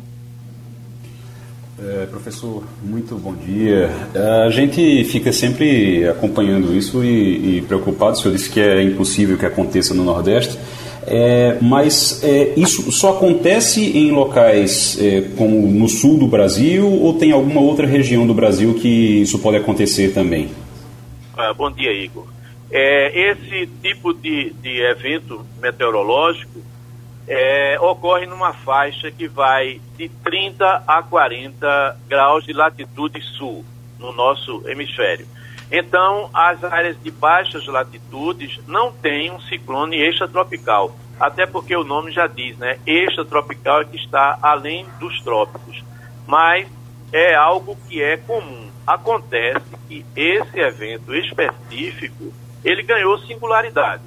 [1.76, 3.90] É, professor, muito bom dia.
[4.46, 8.12] A gente fica sempre acompanhando isso e, e, preocupado.
[8.12, 10.56] O senhor disse que é impossível que aconteça no Nordeste,
[11.06, 17.14] é, mas é, isso só acontece em locais é, como no sul do Brasil ou
[17.14, 20.50] tem alguma outra região do Brasil que isso pode acontecer também?
[21.36, 22.26] Ah, bom dia, Igor.
[22.70, 26.60] É, esse tipo de, de evento meteorológico
[27.26, 33.64] é, ocorre numa faixa que vai de 30 a 40 graus de latitude sul
[33.98, 35.26] no nosso hemisfério.
[35.76, 42.12] Então, as áreas de baixas latitudes não têm um ciclone extratropical, até porque o nome
[42.12, 42.78] já diz, né?
[42.86, 45.82] Extratropical é que está além dos trópicos.
[46.28, 46.68] Mas
[47.12, 48.70] é algo que é comum.
[48.86, 52.32] Acontece que esse evento específico,
[52.64, 54.04] ele ganhou singularidade,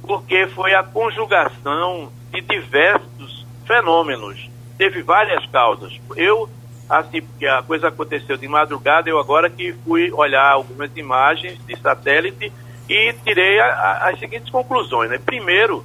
[0.00, 4.48] porque foi a conjugação de diversos fenômenos.
[4.78, 5.92] Teve várias causas.
[6.16, 6.48] Eu,
[6.88, 11.76] assim, porque a coisa aconteceu de madrugada, eu agora que fui olhar algumas imagens de
[11.78, 12.52] satélite
[12.88, 15.10] e tirei a, a, as seguintes conclusões.
[15.10, 15.18] Né?
[15.18, 15.84] Primeiro,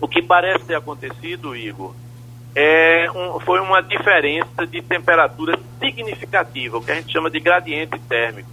[0.00, 1.94] o que parece ter acontecido, Igor,
[2.54, 7.98] é um, foi uma diferença de temperatura significativa, o que a gente chama de gradiente
[8.00, 8.50] térmico,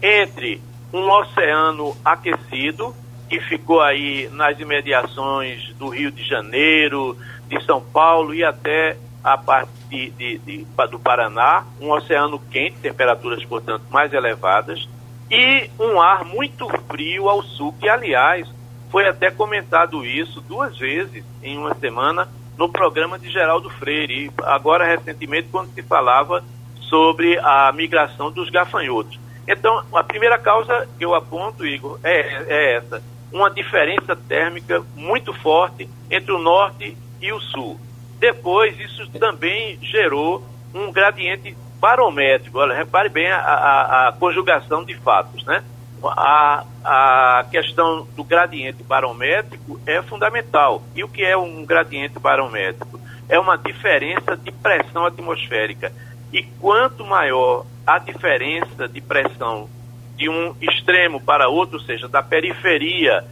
[0.00, 0.60] entre
[0.92, 2.94] um oceano aquecido
[3.28, 7.16] que ficou aí nas imediações do Rio de Janeiro,
[7.48, 12.78] de São Paulo e até a parte de, de, de, do Paraná, um oceano quente,
[12.78, 14.88] temperaturas, portanto, mais elevadas,
[15.30, 18.48] e um ar muito frio ao sul, que, aliás,
[18.90, 24.84] foi até comentado isso duas vezes em uma semana no programa de Geraldo Freire, agora
[24.84, 26.44] recentemente, quando se falava
[26.80, 29.18] sobre a migração dos gafanhotos.
[29.48, 33.02] Então, a primeira causa que eu aponto, Igor, é, é essa
[33.32, 37.80] uma diferença térmica muito forte entre o norte e o sul.
[38.22, 42.56] Depois, isso também gerou um gradiente barométrico.
[42.56, 45.64] Olha, repare bem a, a, a conjugação de fatos, né?
[46.04, 50.84] A, a questão do gradiente barométrico é fundamental.
[50.94, 53.00] E o que é um gradiente barométrico?
[53.28, 55.92] É uma diferença de pressão atmosférica.
[56.32, 59.68] E quanto maior a diferença de pressão
[60.16, 63.24] de um extremo para outro, ou seja, da periferia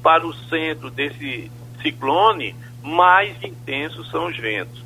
[0.00, 1.50] para o centro desse
[1.82, 4.84] ciclone, mais intensos são os ventos.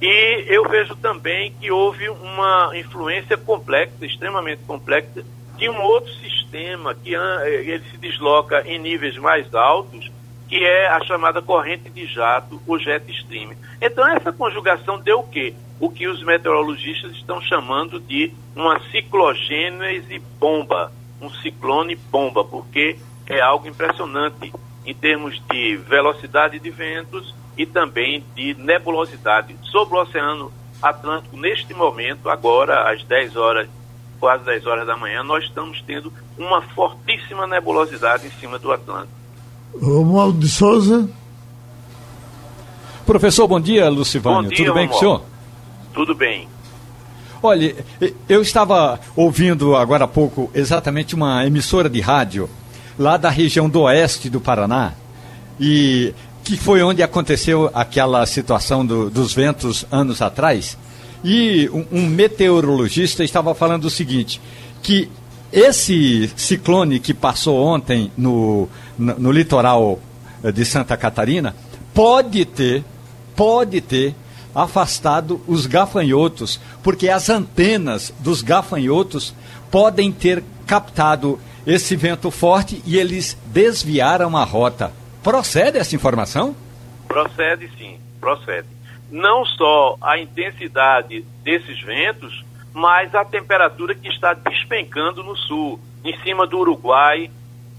[0.00, 5.24] E eu vejo também que houve uma influência complexa, extremamente complexa,
[5.56, 10.10] de um outro sistema que ele se desloca em níveis mais altos,
[10.48, 13.52] que é a chamada corrente de jato, o jet stream.
[13.80, 15.54] Então essa conjugação deu o quê?
[15.80, 23.40] o que os meteorologistas estão chamando de uma ciclogênese bomba, um ciclone bomba, porque é
[23.40, 24.52] algo impressionante
[24.86, 29.56] em termos de velocidade de ventos e também de nebulosidade.
[29.70, 33.68] Sobre o Oceano Atlântico, neste momento, agora às 10 horas,
[34.20, 39.12] quase 10 horas da manhã, nós estamos tendo uma fortíssima nebulosidade em cima do Atlântico.
[39.80, 41.08] Romualdo de Souza.
[43.06, 44.42] Professor, bom dia, Lucivânio.
[44.44, 44.90] Bom dia, Tudo bem Romualdo.
[44.90, 45.22] com o senhor?
[45.92, 46.48] tudo bem.
[47.42, 47.76] Olha,
[48.28, 52.48] eu estava ouvindo agora há pouco exatamente uma emissora de rádio
[52.98, 54.92] lá da região do oeste do Paraná
[55.58, 60.76] e que foi onde aconteceu aquela situação do, dos ventos anos atrás.
[61.24, 64.40] E um, um meteorologista estava falando o seguinte,
[64.82, 65.08] que
[65.50, 68.68] esse ciclone que passou ontem no,
[68.98, 69.98] no, no litoral
[70.52, 71.54] de Santa Catarina
[71.94, 72.84] pode ter,
[73.34, 74.14] pode ter
[74.54, 79.34] afastado os gafanhotos, porque as antenas dos gafanhotos
[79.70, 84.92] podem ter captado esse vento forte e eles desviaram a rota.
[85.22, 86.54] Procede essa informação?
[87.08, 88.68] Procede sim, procede.
[89.10, 96.16] Não só a intensidade desses ventos, mas a temperatura que está despencando no sul, em
[96.20, 97.30] cima do Uruguai,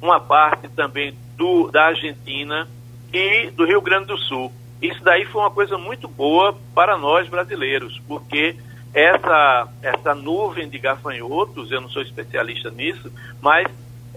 [0.02, 2.68] uma parte também do, da Argentina
[3.14, 4.52] e do Rio Grande do Sul.
[4.82, 8.56] Isso daí foi uma coisa muito boa para nós brasileiros, porque
[8.96, 13.68] essa, essa nuvem de gafanhotos, eu não sou especialista nisso, mas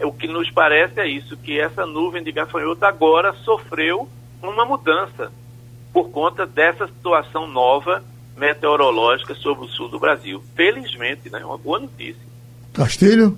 [0.00, 4.08] o que nos parece é isso, que essa nuvem de gafanhotos agora sofreu
[4.40, 5.32] uma mudança
[5.92, 8.04] por conta dessa situação nova
[8.36, 10.40] meteorológica sobre o sul do Brasil.
[10.54, 11.44] Felizmente, né?
[11.44, 12.22] Uma boa notícia.
[12.72, 13.36] Castilho?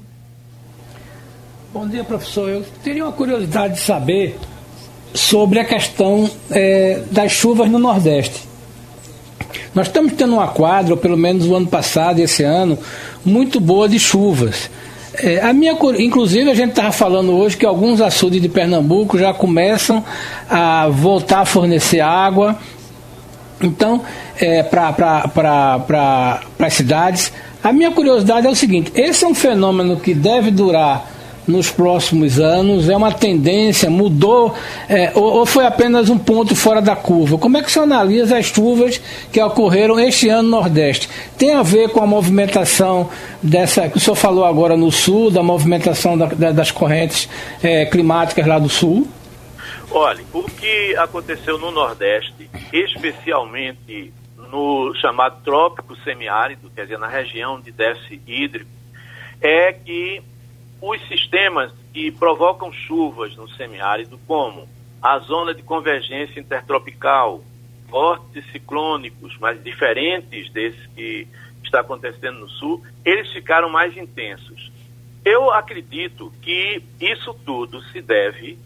[1.72, 2.50] Bom dia, professor.
[2.50, 4.38] Eu teria uma curiosidade de saber
[5.14, 8.49] sobre a questão é, das chuvas no Nordeste.
[9.74, 12.78] Nós estamos tendo uma quadra, pelo menos o ano passado e esse ano,
[13.24, 14.70] muito boa de chuvas.
[15.14, 19.34] É, a minha, inclusive, a gente estava falando hoje que alguns açudes de Pernambuco já
[19.34, 20.04] começam
[20.48, 22.56] a voltar a fornecer água
[23.60, 24.02] Então,
[24.38, 27.32] é, para as cidades,
[27.62, 31.19] a minha curiosidade é o seguinte: esse é um fenômeno que deve durar
[31.50, 32.88] nos próximos anos?
[32.88, 33.90] É uma tendência?
[33.90, 34.54] Mudou?
[34.88, 37.36] É, ou, ou, foi apenas um ponto fora da curva?
[37.36, 39.00] Como é que você analisa as chuvas
[39.32, 41.08] que ocorreram este ano no Nordeste?
[41.36, 43.10] Tem a ver com a movimentação
[43.42, 47.28] dessa que o senhor falou agora no Sul, da movimentação da, da, das correntes
[47.62, 49.06] é, climáticas lá do Sul?
[49.90, 54.12] Olha, o que aconteceu no Nordeste, especialmente
[54.50, 58.70] no chamado trópico semiárido, quer dizer, na região de déficit hídrico,
[59.40, 60.22] é que
[60.80, 64.68] os sistemas que provocam chuvas no semiárido, como
[65.02, 67.42] a zona de convergência intertropical,
[67.88, 71.26] vórtices ciclônicos, mas diferentes desses que
[71.62, 74.70] está acontecendo no sul, eles ficaram mais intensos.
[75.24, 78.58] Eu acredito que isso tudo se deve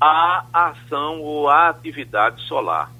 [0.00, 2.90] à ação ou à atividade solar.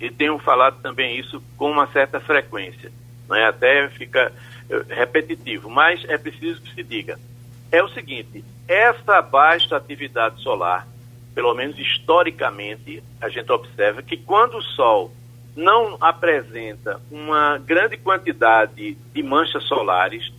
[0.00, 2.90] E tenho falado também isso com uma certa frequência.
[3.28, 3.44] Né?
[3.44, 4.32] Até fica
[4.70, 7.18] eh, repetitivo, mas é preciso que se diga
[7.70, 10.86] é o seguinte: essa baixa atividade solar,
[11.34, 15.12] pelo menos historicamente, a gente observa que quando o Sol
[15.56, 20.32] não apresenta uma grande quantidade de manchas solares,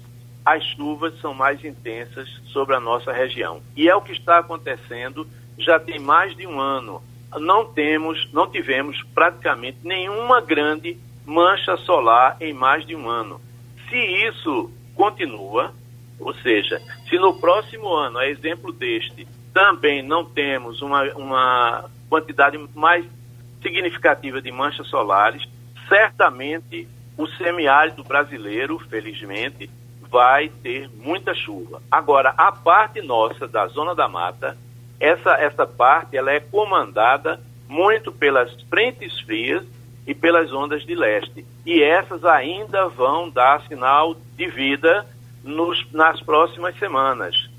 [0.46, 3.62] as chuvas são mais intensas sobre a nossa região.
[3.76, 5.28] E é o que está acontecendo
[5.58, 7.02] já tem mais de um ano.
[7.38, 13.40] Não temos, não tivemos praticamente nenhuma grande mancha solar em mais de um ano.
[13.90, 15.74] Se isso continua,
[16.22, 22.58] ou seja, se no próximo ano, a exemplo deste, também não temos uma, uma quantidade
[22.74, 23.06] mais
[23.62, 25.44] significativa de manchas solares,
[25.88, 29.70] certamente o semiárido brasileiro, felizmente,
[30.10, 31.82] vai ter muita chuva.
[31.90, 34.58] Agora, a parte nossa da zona da mata,
[35.00, 39.64] essa, essa parte ela é comandada muito pelas frentes frias
[40.06, 41.46] e pelas ondas de leste.
[41.66, 45.06] E essas ainda vão dar sinal de vida
[45.44, 47.50] nos, nas próximas semanas.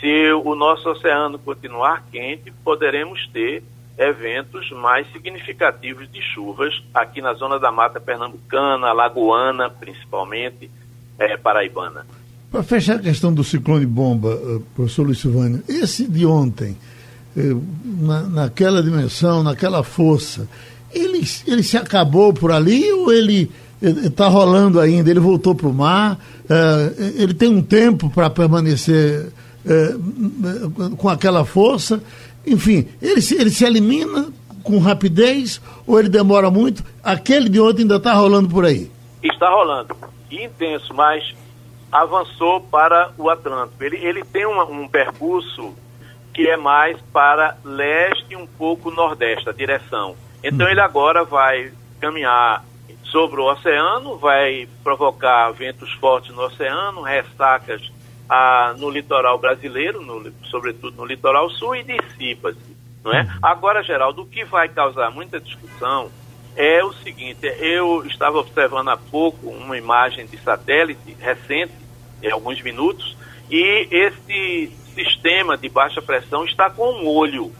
[0.00, 3.62] Se o nosso oceano continuar quente, poderemos ter
[3.98, 10.70] eventos mais significativos de chuvas aqui na zona da mata pernambucana, lagoana, principalmente,
[11.18, 12.04] é, paraibana.
[12.50, 16.76] Para fechar a questão do ciclone bomba, eh, professor Luiz Silvânio, esse de ontem,
[17.36, 20.48] eh, na, naquela dimensão, naquela força,
[20.92, 23.50] ele, ele se acabou por ali ou ele
[23.80, 26.18] está rolando ainda, ele voltou para o mar,
[26.48, 29.32] é, ele tem um tempo para permanecer
[29.66, 29.94] é,
[30.96, 32.02] com aquela força,
[32.46, 34.28] enfim, ele se, ele se elimina
[34.62, 36.84] com rapidez ou ele demora muito?
[37.02, 38.90] Aquele de ontem ainda está rolando por aí?
[39.22, 39.96] Está rolando,
[40.30, 41.34] intenso, mas
[41.90, 43.82] avançou para o Atlântico.
[43.82, 45.74] Ele, ele tem uma, um percurso
[46.32, 50.14] que é mais para leste e um pouco nordeste, a direção.
[50.44, 50.70] Então hum.
[50.70, 52.62] ele agora vai caminhar
[53.16, 57.90] sobre o oceano, vai provocar ventos fortes no oceano, ressacas
[58.28, 62.76] ah, no litoral brasileiro, no, sobretudo no litoral sul, e dissipa-se.
[63.02, 63.26] Não é?
[63.42, 66.10] Agora, Geraldo, o que vai causar muita discussão
[66.54, 71.72] é o seguinte: eu estava observando há pouco uma imagem de satélite recente,
[72.22, 73.16] em alguns minutos,
[73.50, 77.50] e esse sistema de baixa pressão está com um olho.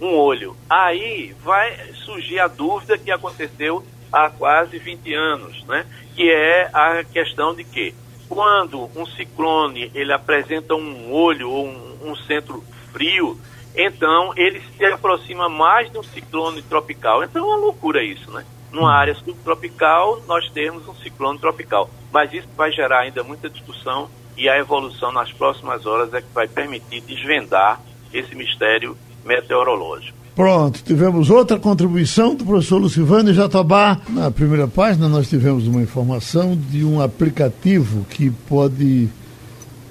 [0.00, 0.56] Um olho.
[0.68, 5.86] Aí vai surgir a dúvida que aconteceu há quase 20 anos, né?
[6.14, 7.94] que é a questão de que
[8.28, 13.38] quando um ciclone ele apresenta um olho ou um, um centro frio,
[13.74, 17.24] então ele se aproxima mais de um ciclone tropical.
[17.24, 18.44] Então é uma loucura isso, né?
[18.70, 21.90] Numa área subtropical, nós temos um ciclone tropical.
[22.12, 26.32] Mas isso vai gerar ainda muita discussão e a evolução nas próximas horas é que
[26.32, 27.80] vai permitir desvendar
[28.12, 30.19] esse mistério meteorológico.
[30.40, 34.00] Pronto, tivemos outra contribuição do professor Lucivânio Jatobá.
[34.08, 39.06] Na primeira página, nós tivemos uma informação de um aplicativo que pode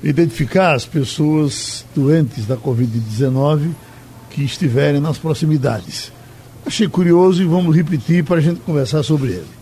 [0.04, 3.70] identificar as pessoas doentes da Covid-19
[4.32, 6.12] que estiverem nas proximidades.
[6.66, 9.59] Achei curioso e vamos repetir para a gente conversar sobre ele.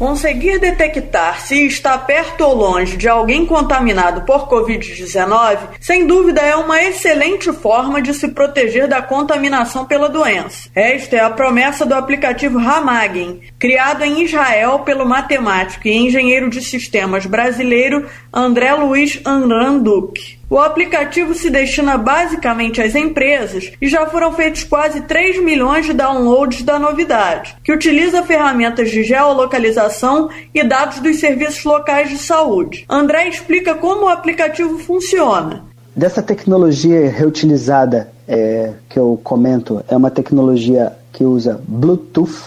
[0.00, 6.56] Conseguir detectar se está perto ou longe de alguém contaminado por Covid-19, sem dúvida é
[6.56, 10.70] uma excelente forma de se proteger da contaminação pela doença.
[10.74, 16.62] Esta é a promessa do aplicativo Ramagen, criado em Israel pelo matemático e engenheiro de
[16.62, 20.39] sistemas brasileiro André Luiz Anranduk.
[20.50, 25.92] O aplicativo se destina basicamente às empresas e já foram feitos quase 3 milhões de
[25.92, 32.84] downloads da novidade, que utiliza ferramentas de geolocalização e dados dos serviços locais de saúde.
[32.90, 35.66] André explica como o aplicativo funciona.
[35.94, 42.42] Dessa tecnologia reutilizada é, que eu comento, é uma tecnologia que usa Bluetooth,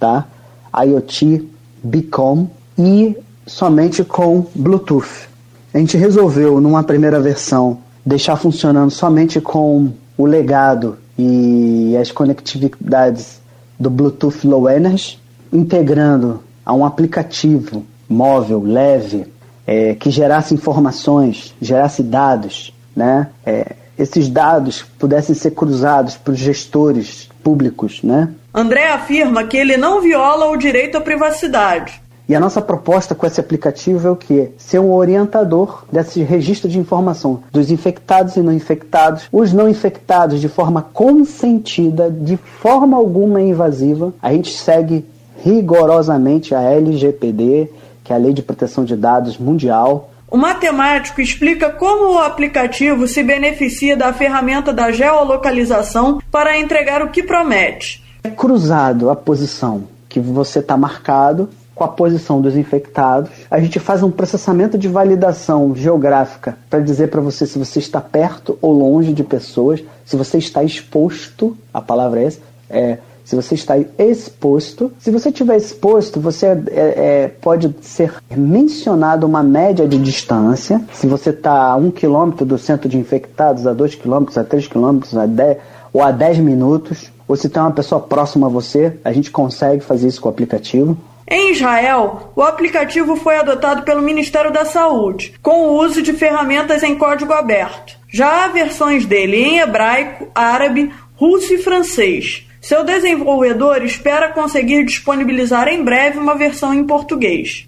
[0.00, 0.26] tá?
[0.74, 1.46] IoT,
[1.84, 2.48] Beacom
[2.78, 3.14] e
[3.46, 5.31] somente com Bluetooth.
[5.74, 13.40] A gente resolveu, numa primeira versão, deixar funcionando somente com o legado e as conectividades
[13.78, 15.18] do Bluetooth Low Energy,
[15.52, 19.26] integrando a um aplicativo móvel leve
[19.66, 23.28] é, que gerasse informações, gerasse dados, né?
[23.44, 28.28] É, esses dados pudessem ser cruzados para os gestores públicos, né?
[28.54, 32.01] André afirma que ele não viola o direito à privacidade.
[32.32, 34.52] E a nossa proposta com esse aplicativo é o que?
[34.56, 40.40] Ser um orientador desse registro de informação dos infectados e não infectados, os não infectados
[40.40, 44.14] de forma consentida, de forma alguma invasiva.
[44.22, 45.04] A gente segue
[45.44, 47.68] rigorosamente a LGPD,
[48.02, 50.10] que é a Lei de Proteção de Dados Mundial.
[50.30, 57.10] O matemático explica como o aplicativo se beneficia da ferramenta da geolocalização para entregar o
[57.10, 58.02] que promete.
[58.24, 63.30] É cruzado a posição que você está marcado com a posição dos infectados.
[63.50, 68.00] A gente faz um processamento de validação geográfica para dizer para você se você está
[68.00, 73.36] perto ou longe de pessoas, se você está exposto, a palavra é essa, é, se
[73.36, 74.92] você está exposto.
[74.98, 80.82] Se você estiver exposto, você é, é, pode ser mencionado uma média de distância.
[80.92, 84.66] Se você está a um quilômetro do centro de infectados, a dois quilômetros, a três
[84.66, 85.58] quilômetros, a dez,
[85.92, 89.82] ou a dez minutos, ou se tem uma pessoa próxima a você, a gente consegue
[89.82, 90.96] fazer isso com o aplicativo.
[91.32, 96.82] Em Israel, o aplicativo foi adotado pelo Ministério da Saúde, com o uso de ferramentas
[96.82, 97.96] em código aberto.
[98.06, 102.46] Já há versões dele em hebraico, árabe, russo e francês.
[102.60, 107.66] Seu desenvolvedor espera conseguir disponibilizar em breve uma versão em português.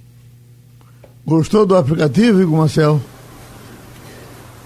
[1.25, 3.01] Gostou do aplicativo, Igor Marcel?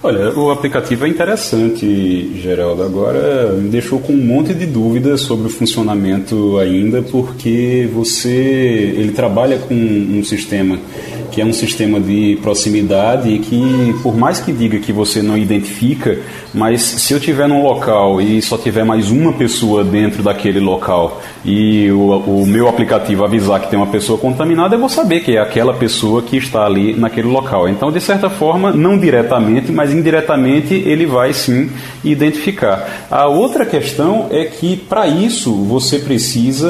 [0.00, 2.84] Olha, o aplicativo é interessante, Geraldo.
[2.84, 8.30] Agora me deixou com um monte de dúvidas sobre o funcionamento ainda, porque você
[8.96, 10.78] ele trabalha com um sistema
[11.30, 15.36] que é um sistema de proximidade e que, por mais que diga que você não
[15.36, 16.18] identifica,
[16.52, 21.20] mas se eu tiver num local e só tiver mais uma pessoa dentro daquele local
[21.44, 25.36] e o, o meu aplicativo avisar que tem uma pessoa contaminada, eu vou saber que
[25.36, 27.68] é aquela pessoa que está ali naquele local.
[27.68, 31.70] Então, de certa forma, não diretamente, mas indiretamente, ele vai sim
[32.04, 33.06] identificar.
[33.10, 36.68] A outra questão é que, para isso, você precisa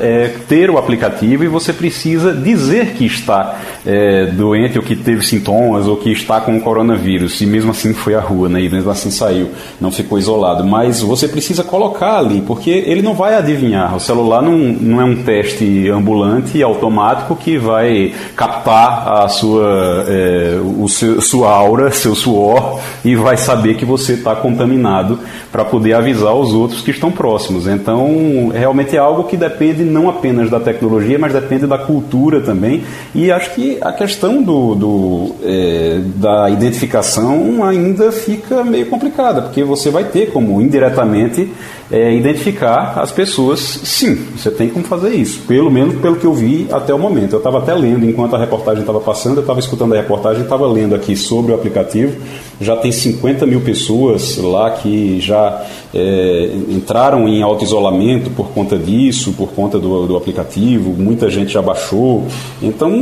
[0.00, 5.26] é, ter o aplicativo e você precisa dizer que está é, doente ou que teve
[5.26, 8.60] sintomas ou que está com o coronavírus e mesmo assim foi à rua, né?
[8.60, 10.64] E mesmo assim saiu, não ficou isolado.
[10.64, 13.94] Mas você precisa colocar ali, porque ele não vai adivinhar.
[13.96, 20.58] O celular não, não é um teste ambulante automático que vai captar a sua, é,
[20.78, 25.18] o seu, sua aura, seu suor e vai saber que você está contaminado
[25.50, 27.66] para poder avisar os outros que estão próximos.
[27.66, 32.82] Então, realmente é algo que depende não apenas da tecnologia, mas depende da cultura também.
[33.14, 39.64] E acho que a questão do, do é, da identificação ainda fica meio complicada, porque
[39.64, 41.50] você vai ter como indiretamente
[41.90, 43.60] é, identificar as pessoas.
[43.60, 47.32] Sim, você tem como fazer isso, pelo menos pelo que eu vi até o momento.
[47.32, 50.66] Eu estava até lendo enquanto a reportagem estava passando, eu estava escutando a reportagem, estava
[50.66, 52.16] lendo aqui sobre o aplicativo.
[52.60, 55.64] Já tem 50 mil pessoas lá que já
[55.94, 61.62] é, entraram em auto-isolamento por conta disso, por conta do, do aplicativo, muita gente já
[61.62, 62.26] baixou.
[62.60, 62.92] Então,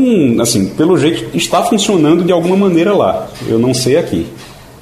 [0.40, 3.28] assim, pelo jeito está funcionando de alguma maneira lá.
[3.46, 4.26] Eu não sei aqui.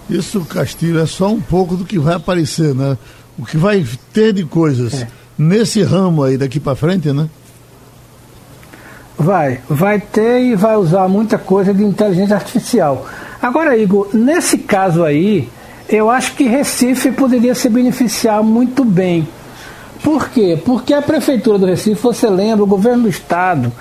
[0.09, 2.97] Isso, Castilho, é só um pouco do que vai aparecer, né?
[3.39, 5.09] O que vai ter de coisas é.
[5.39, 7.29] nesse ramo aí daqui para frente, né?
[9.17, 13.07] Vai, vai ter e vai usar muita coisa de inteligência artificial.
[13.41, 15.49] Agora, Igor, nesse caso aí,
[15.89, 19.27] eu acho que Recife poderia se beneficiar muito bem.
[20.03, 20.61] Por quê?
[20.63, 23.73] Porque a Prefeitura do Recife, você lembra, o governo do Estado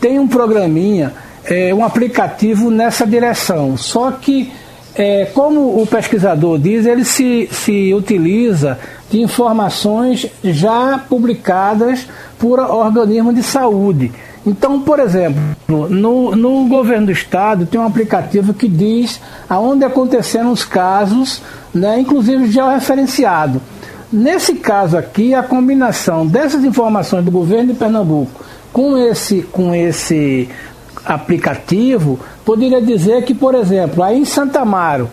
[0.00, 1.12] tem um programinha,
[1.46, 3.76] é, um aplicativo nessa direção.
[3.76, 4.52] Só que,
[4.94, 8.78] é, como o pesquisador diz, ele se, se utiliza
[9.10, 12.06] de informações já publicadas
[12.38, 14.12] por organismos de saúde.
[14.44, 20.52] Então, por exemplo, no, no governo do estado tem um aplicativo que diz aonde aconteceram
[20.52, 21.42] os casos,
[21.74, 23.60] né, inclusive georreferenciado.
[24.12, 30.48] Nesse caso aqui, a combinação dessas informações do governo de Pernambuco com esse, com esse
[31.06, 35.08] aplicativo poderia dizer que, por exemplo, aí em Santa Amaro,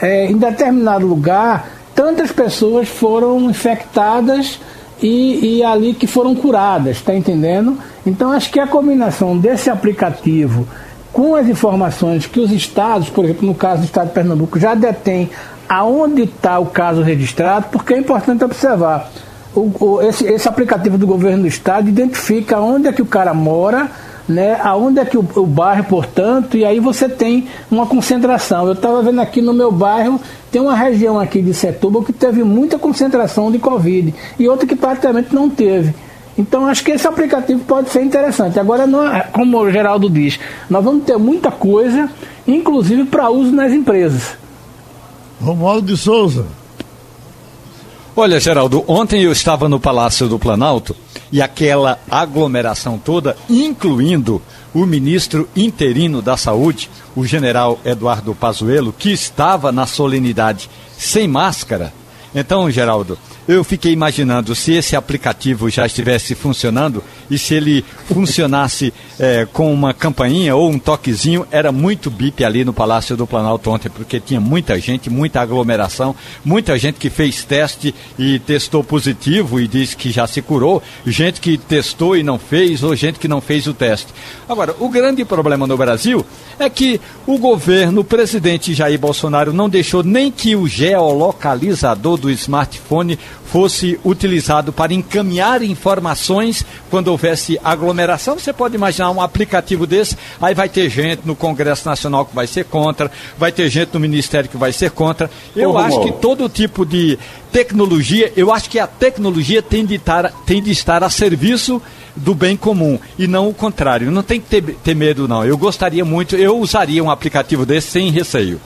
[0.00, 4.60] é, em determinado lugar, tantas pessoas foram infectadas
[5.02, 7.78] e, e ali que foram curadas, está entendendo?
[8.06, 10.66] Então acho que a combinação desse aplicativo
[11.12, 14.74] com as informações que os estados, por exemplo, no caso do estado de Pernambuco, já
[14.74, 15.30] detém
[15.68, 19.10] aonde está o caso registrado, porque é importante observar.
[19.54, 23.34] o, o, esse, esse aplicativo do governo do estado identifica onde é que o cara
[23.34, 23.90] mora,
[24.28, 28.66] né, aonde é que o, o bairro, portanto, e aí você tem uma concentração.
[28.66, 30.20] Eu estava vendo aqui no meu bairro,
[30.50, 34.76] tem uma região aqui de Setúbal que teve muita concentração de Covid e outra que
[34.76, 35.94] praticamente não teve.
[36.36, 38.60] Então acho que esse aplicativo pode ser interessante.
[38.60, 42.08] Agora, não, é, como o Geraldo diz, nós vamos ter muita coisa,
[42.46, 44.36] inclusive para uso nas empresas.
[45.40, 46.46] Romualdo de Souza.
[48.14, 50.94] Olha, Geraldo, ontem eu estava no Palácio do Planalto
[51.30, 54.40] e aquela aglomeração toda, incluindo
[54.74, 61.92] o ministro interino da Saúde, o general Eduardo Pazuello, que estava na solenidade sem máscara.
[62.34, 63.18] Então, Geraldo,
[63.48, 69.72] eu fiquei imaginando se esse aplicativo já estivesse funcionando e se ele funcionasse é, com
[69.72, 74.20] uma campainha ou um toquezinho, era muito bip ali no Palácio do Planalto ontem, porque
[74.20, 79.96] tinha muita gente, muita aglomeração, muita gente que fez teste e testou positivo e disse
[79.96, 83.66] que já se curou, gente que testou e não fez, ou gente que não fez
[83.66, 84.12] o teste.
[84.46, 86.24] Agora, o grande problema no Brasil
[86.58, 92.30] é que o governo, o presidente Jair Bolsonaro, não deixou nem que o geolocalizador do
[92.30, 98.38] smartphone fosse utilizado para encaminhar informações quando houvesse aglomeração.
[98.38, 102.46] Você pode imaginar um aplicativo desse, aí vai ter gente no Congresso Nacional que vai
[102.46, 105.30] ser contra, vai ter gente no Ministério que vai ser contra.
[105.56, 107.18] Eu Ô, acho que todo tipo de
[107.50, 111.80] tecnologia, eu acho que a tecnologia tem de estar, tem de estar a serviço
[112.14, 114.10] do bem comum e não o contrário.
[114.10, 115.44] Não tem que ter, ter medo, não.
[115.44, 118.60] Eu gostaria muito, eu usaria um aplicativo desse sem receio.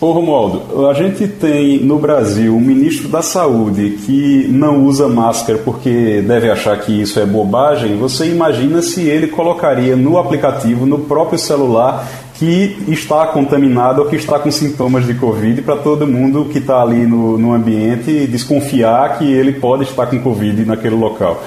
[0.00, 5.60] Ô Romualdo, a gente tem no Brasil um ministro da Saúde que não usa máscara
[5.64, 7.96] porque deve achar que isso é bobagem.
[7.96, 14.16] Você imagina se ele colocaria no aplicativo, no próprio celular, que está contaminado ou que
[14.16, 19.18] está com sintomas de Covid para todo mundo que está ali no, no ambiente desconfiar
[19.18, 21.40] que ele pode estar com Covid naquele local.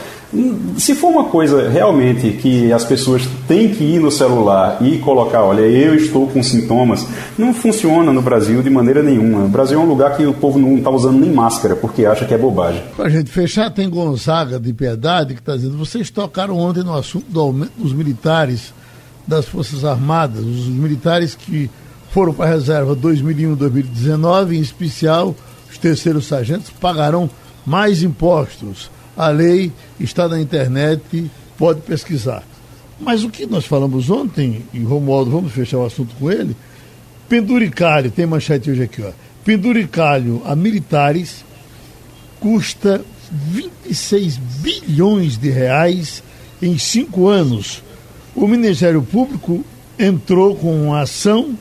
[0.78, 5.42] Se for uma coisa realmente que as pessoas têm que ir no celular e colocar,
[5.42, 7.08] olha, eu estou com sintomas,
[7.38, 9.46] não funciona no Brasil de maneira nenhuma.
[9.46, 12.26] O Brasil é um lugar que o povo não está usando nem máscara porque acha
[12.26, 12.84] que é bobagem.
[12.98, 17.26] Para gente fechar, tem Gonzaga de Piedade que está dizendo: vocês tocaram ontem no assunto
[17.30, 18.74] do aumento dos militares
[19.26, 21.70] das Forças Armadas, os militares que
[22.12, 25.34] foram para a reserva 2001-2019, em especial
[25.70, 27.30] os terceiros sargentos, pagarão
[27.66, 32.43] mais impostos a lei está na internet, pode pesquisar.
[32.99, 36.55] Mas o que nós falamos ontem, e Romualdo, vamos fechar o assunto com ele,
[37.28, 39.11] penduricalho, tem manchete hoje aqui, ó.
[39.43, 41.43] Penduricalho a militares
[42.39, 46.24] custa 26 bilhões de reais
[46.61, 47.82] em cinco anos.
[48.36, 49.63] O Ministério Público
[49.97, 51.57] entrou com uma ação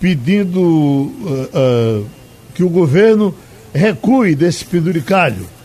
[0.00, 2.06] pedindo uh, uh,
[2.54, 3.34] que o governo
[3.74, 5.57] recue desse penduricalho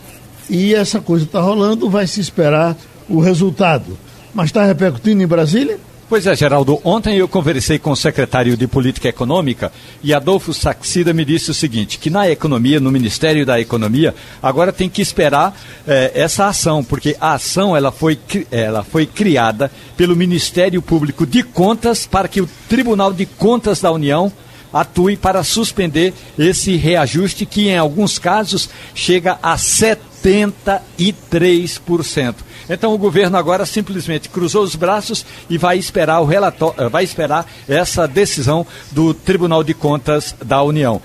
[0.48, 2.76] e essa coisa está rolando, vai se esperar
[3.08, 3.98] o resultado.
[4.34, 5.78] Mas está repercutindo em Brasília?
[6.06, 6.78] Pois é, Geraldo.
[6.84, 9.72] Ontem eu conversei com o secretário de Política Econômica
[10.02, 14.72] e Adolfo Saxida me disse o seguinte: que na economia, no Ministério da Economia, agora
[14.72, 18.18] tem que esperar eh, essa ação, porque a ação ela foi,
[18.50, 23.90] ela foi criada pelo Ministério Público de Contas para que o Tribunal de Contas da
[23.90, 24.30] União
[24.74, 32.34] atue para suspender esse reajuste que, em alguns casos, chega a 73%.
[32.68, 37.04] Então o governo agora simplesmente cruzou os braços e vai esperar o relatório, eh, vai
[37.04, 41.00] esperar essa decisão do Tribunal de Contas da União.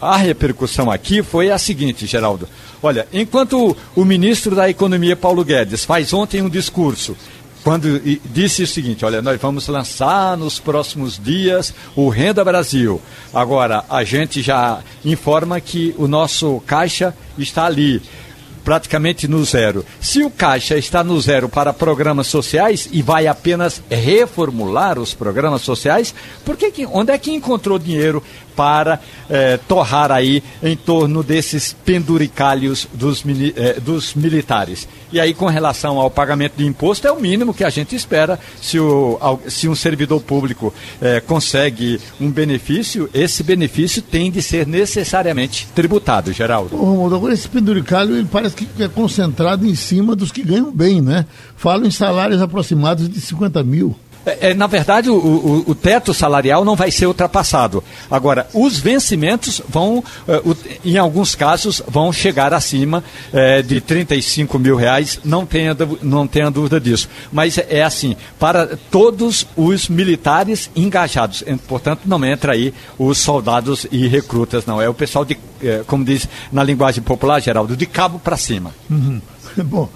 [0.00, 2.46] A repercussão aqui foi a seguinte, Geraldo.
[2.82, 7.16] Olha, enquanto o ministro da Economia, Paulo Guedes, faz ontem um discurso
[7.62, 13.00] quando disse o seguinte: olha, nós vamos lançar nos próximos dias o Renda Brasil.
[13.32, 18.02] Agora, a gente já informa que o nosso caixa está ali
[18.64, 19.84] praticamente no zero.
[20.00, 25.62] Se o caixa está no zero para programas sociais e vai apenas reformular os programas
[25.62, 28.22] sociais, por que, onde é que encontrou dinheiro
[28.54, 33.24] para eh, torrar aí em torno desses penduricalhos dos,
[33.56, 34.88] eh, dos militares.
[35.12, 38.38] E aí, com relação ao pagamento de imposto, é o mínimo que a gente espera.
[38.60, 44.66] Se, o, se um servidor público eh, consegue um benefício, esse benefício tem de ser
[44.66, 46.76] necessariamente tributado, Geraldo.
[46.76, 50.72] Ô, Romualdo, agora esse penduricalho ele parece que é concentrado em cima dos que ganham
[50.72, 51.26] bem, né?
[51.56, 53.94] Falam em salários aproximados de 50 mil.
[54.24, 57.82] É, é, na verdade, o, o, o, teto salarial não vai ser ultrapassado.
[58.10, 60.40] Agora, os vencimentos vão, é,
[60.84, 63.02] em alguns casos, vão chegar acima
[63.32, 67.08] é, de 35 mil reais, não tenha, não tenha dúvida disso.
[67.32, 71.42] Mas é assim, para todos os militares engajados.
[71.66, 74.80] Portanto, não entra aí os soldados e recrutas, não.
[74.80, 75.36] É o pessoal de,
[75.86, 78.72] como diz na linguagem popular, Geraldo, de cabo para cima.
[78.88, 79.20] Uhum.
[79.64, 79.88] Bom,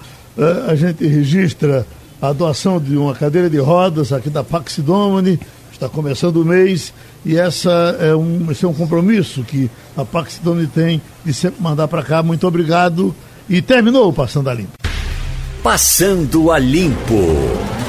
[0.69, 1.87] a gente registra
[2.21, 5.39] a doação de uma cadeira de rodas aqui da Pax Domini.
[5.73, 6.93] Está começando o mês
[7.25, 11.63] e essa é um, esse é um compromisso que a Pax Domini tem de sempre
[11.63, 12.23] mandar para cá.
[12.23, 13.15] Muito obrigado.
[13.49, 14.73] E terminou o Passando a Limpo.
[15.63, 17.86] Passando a Limpo.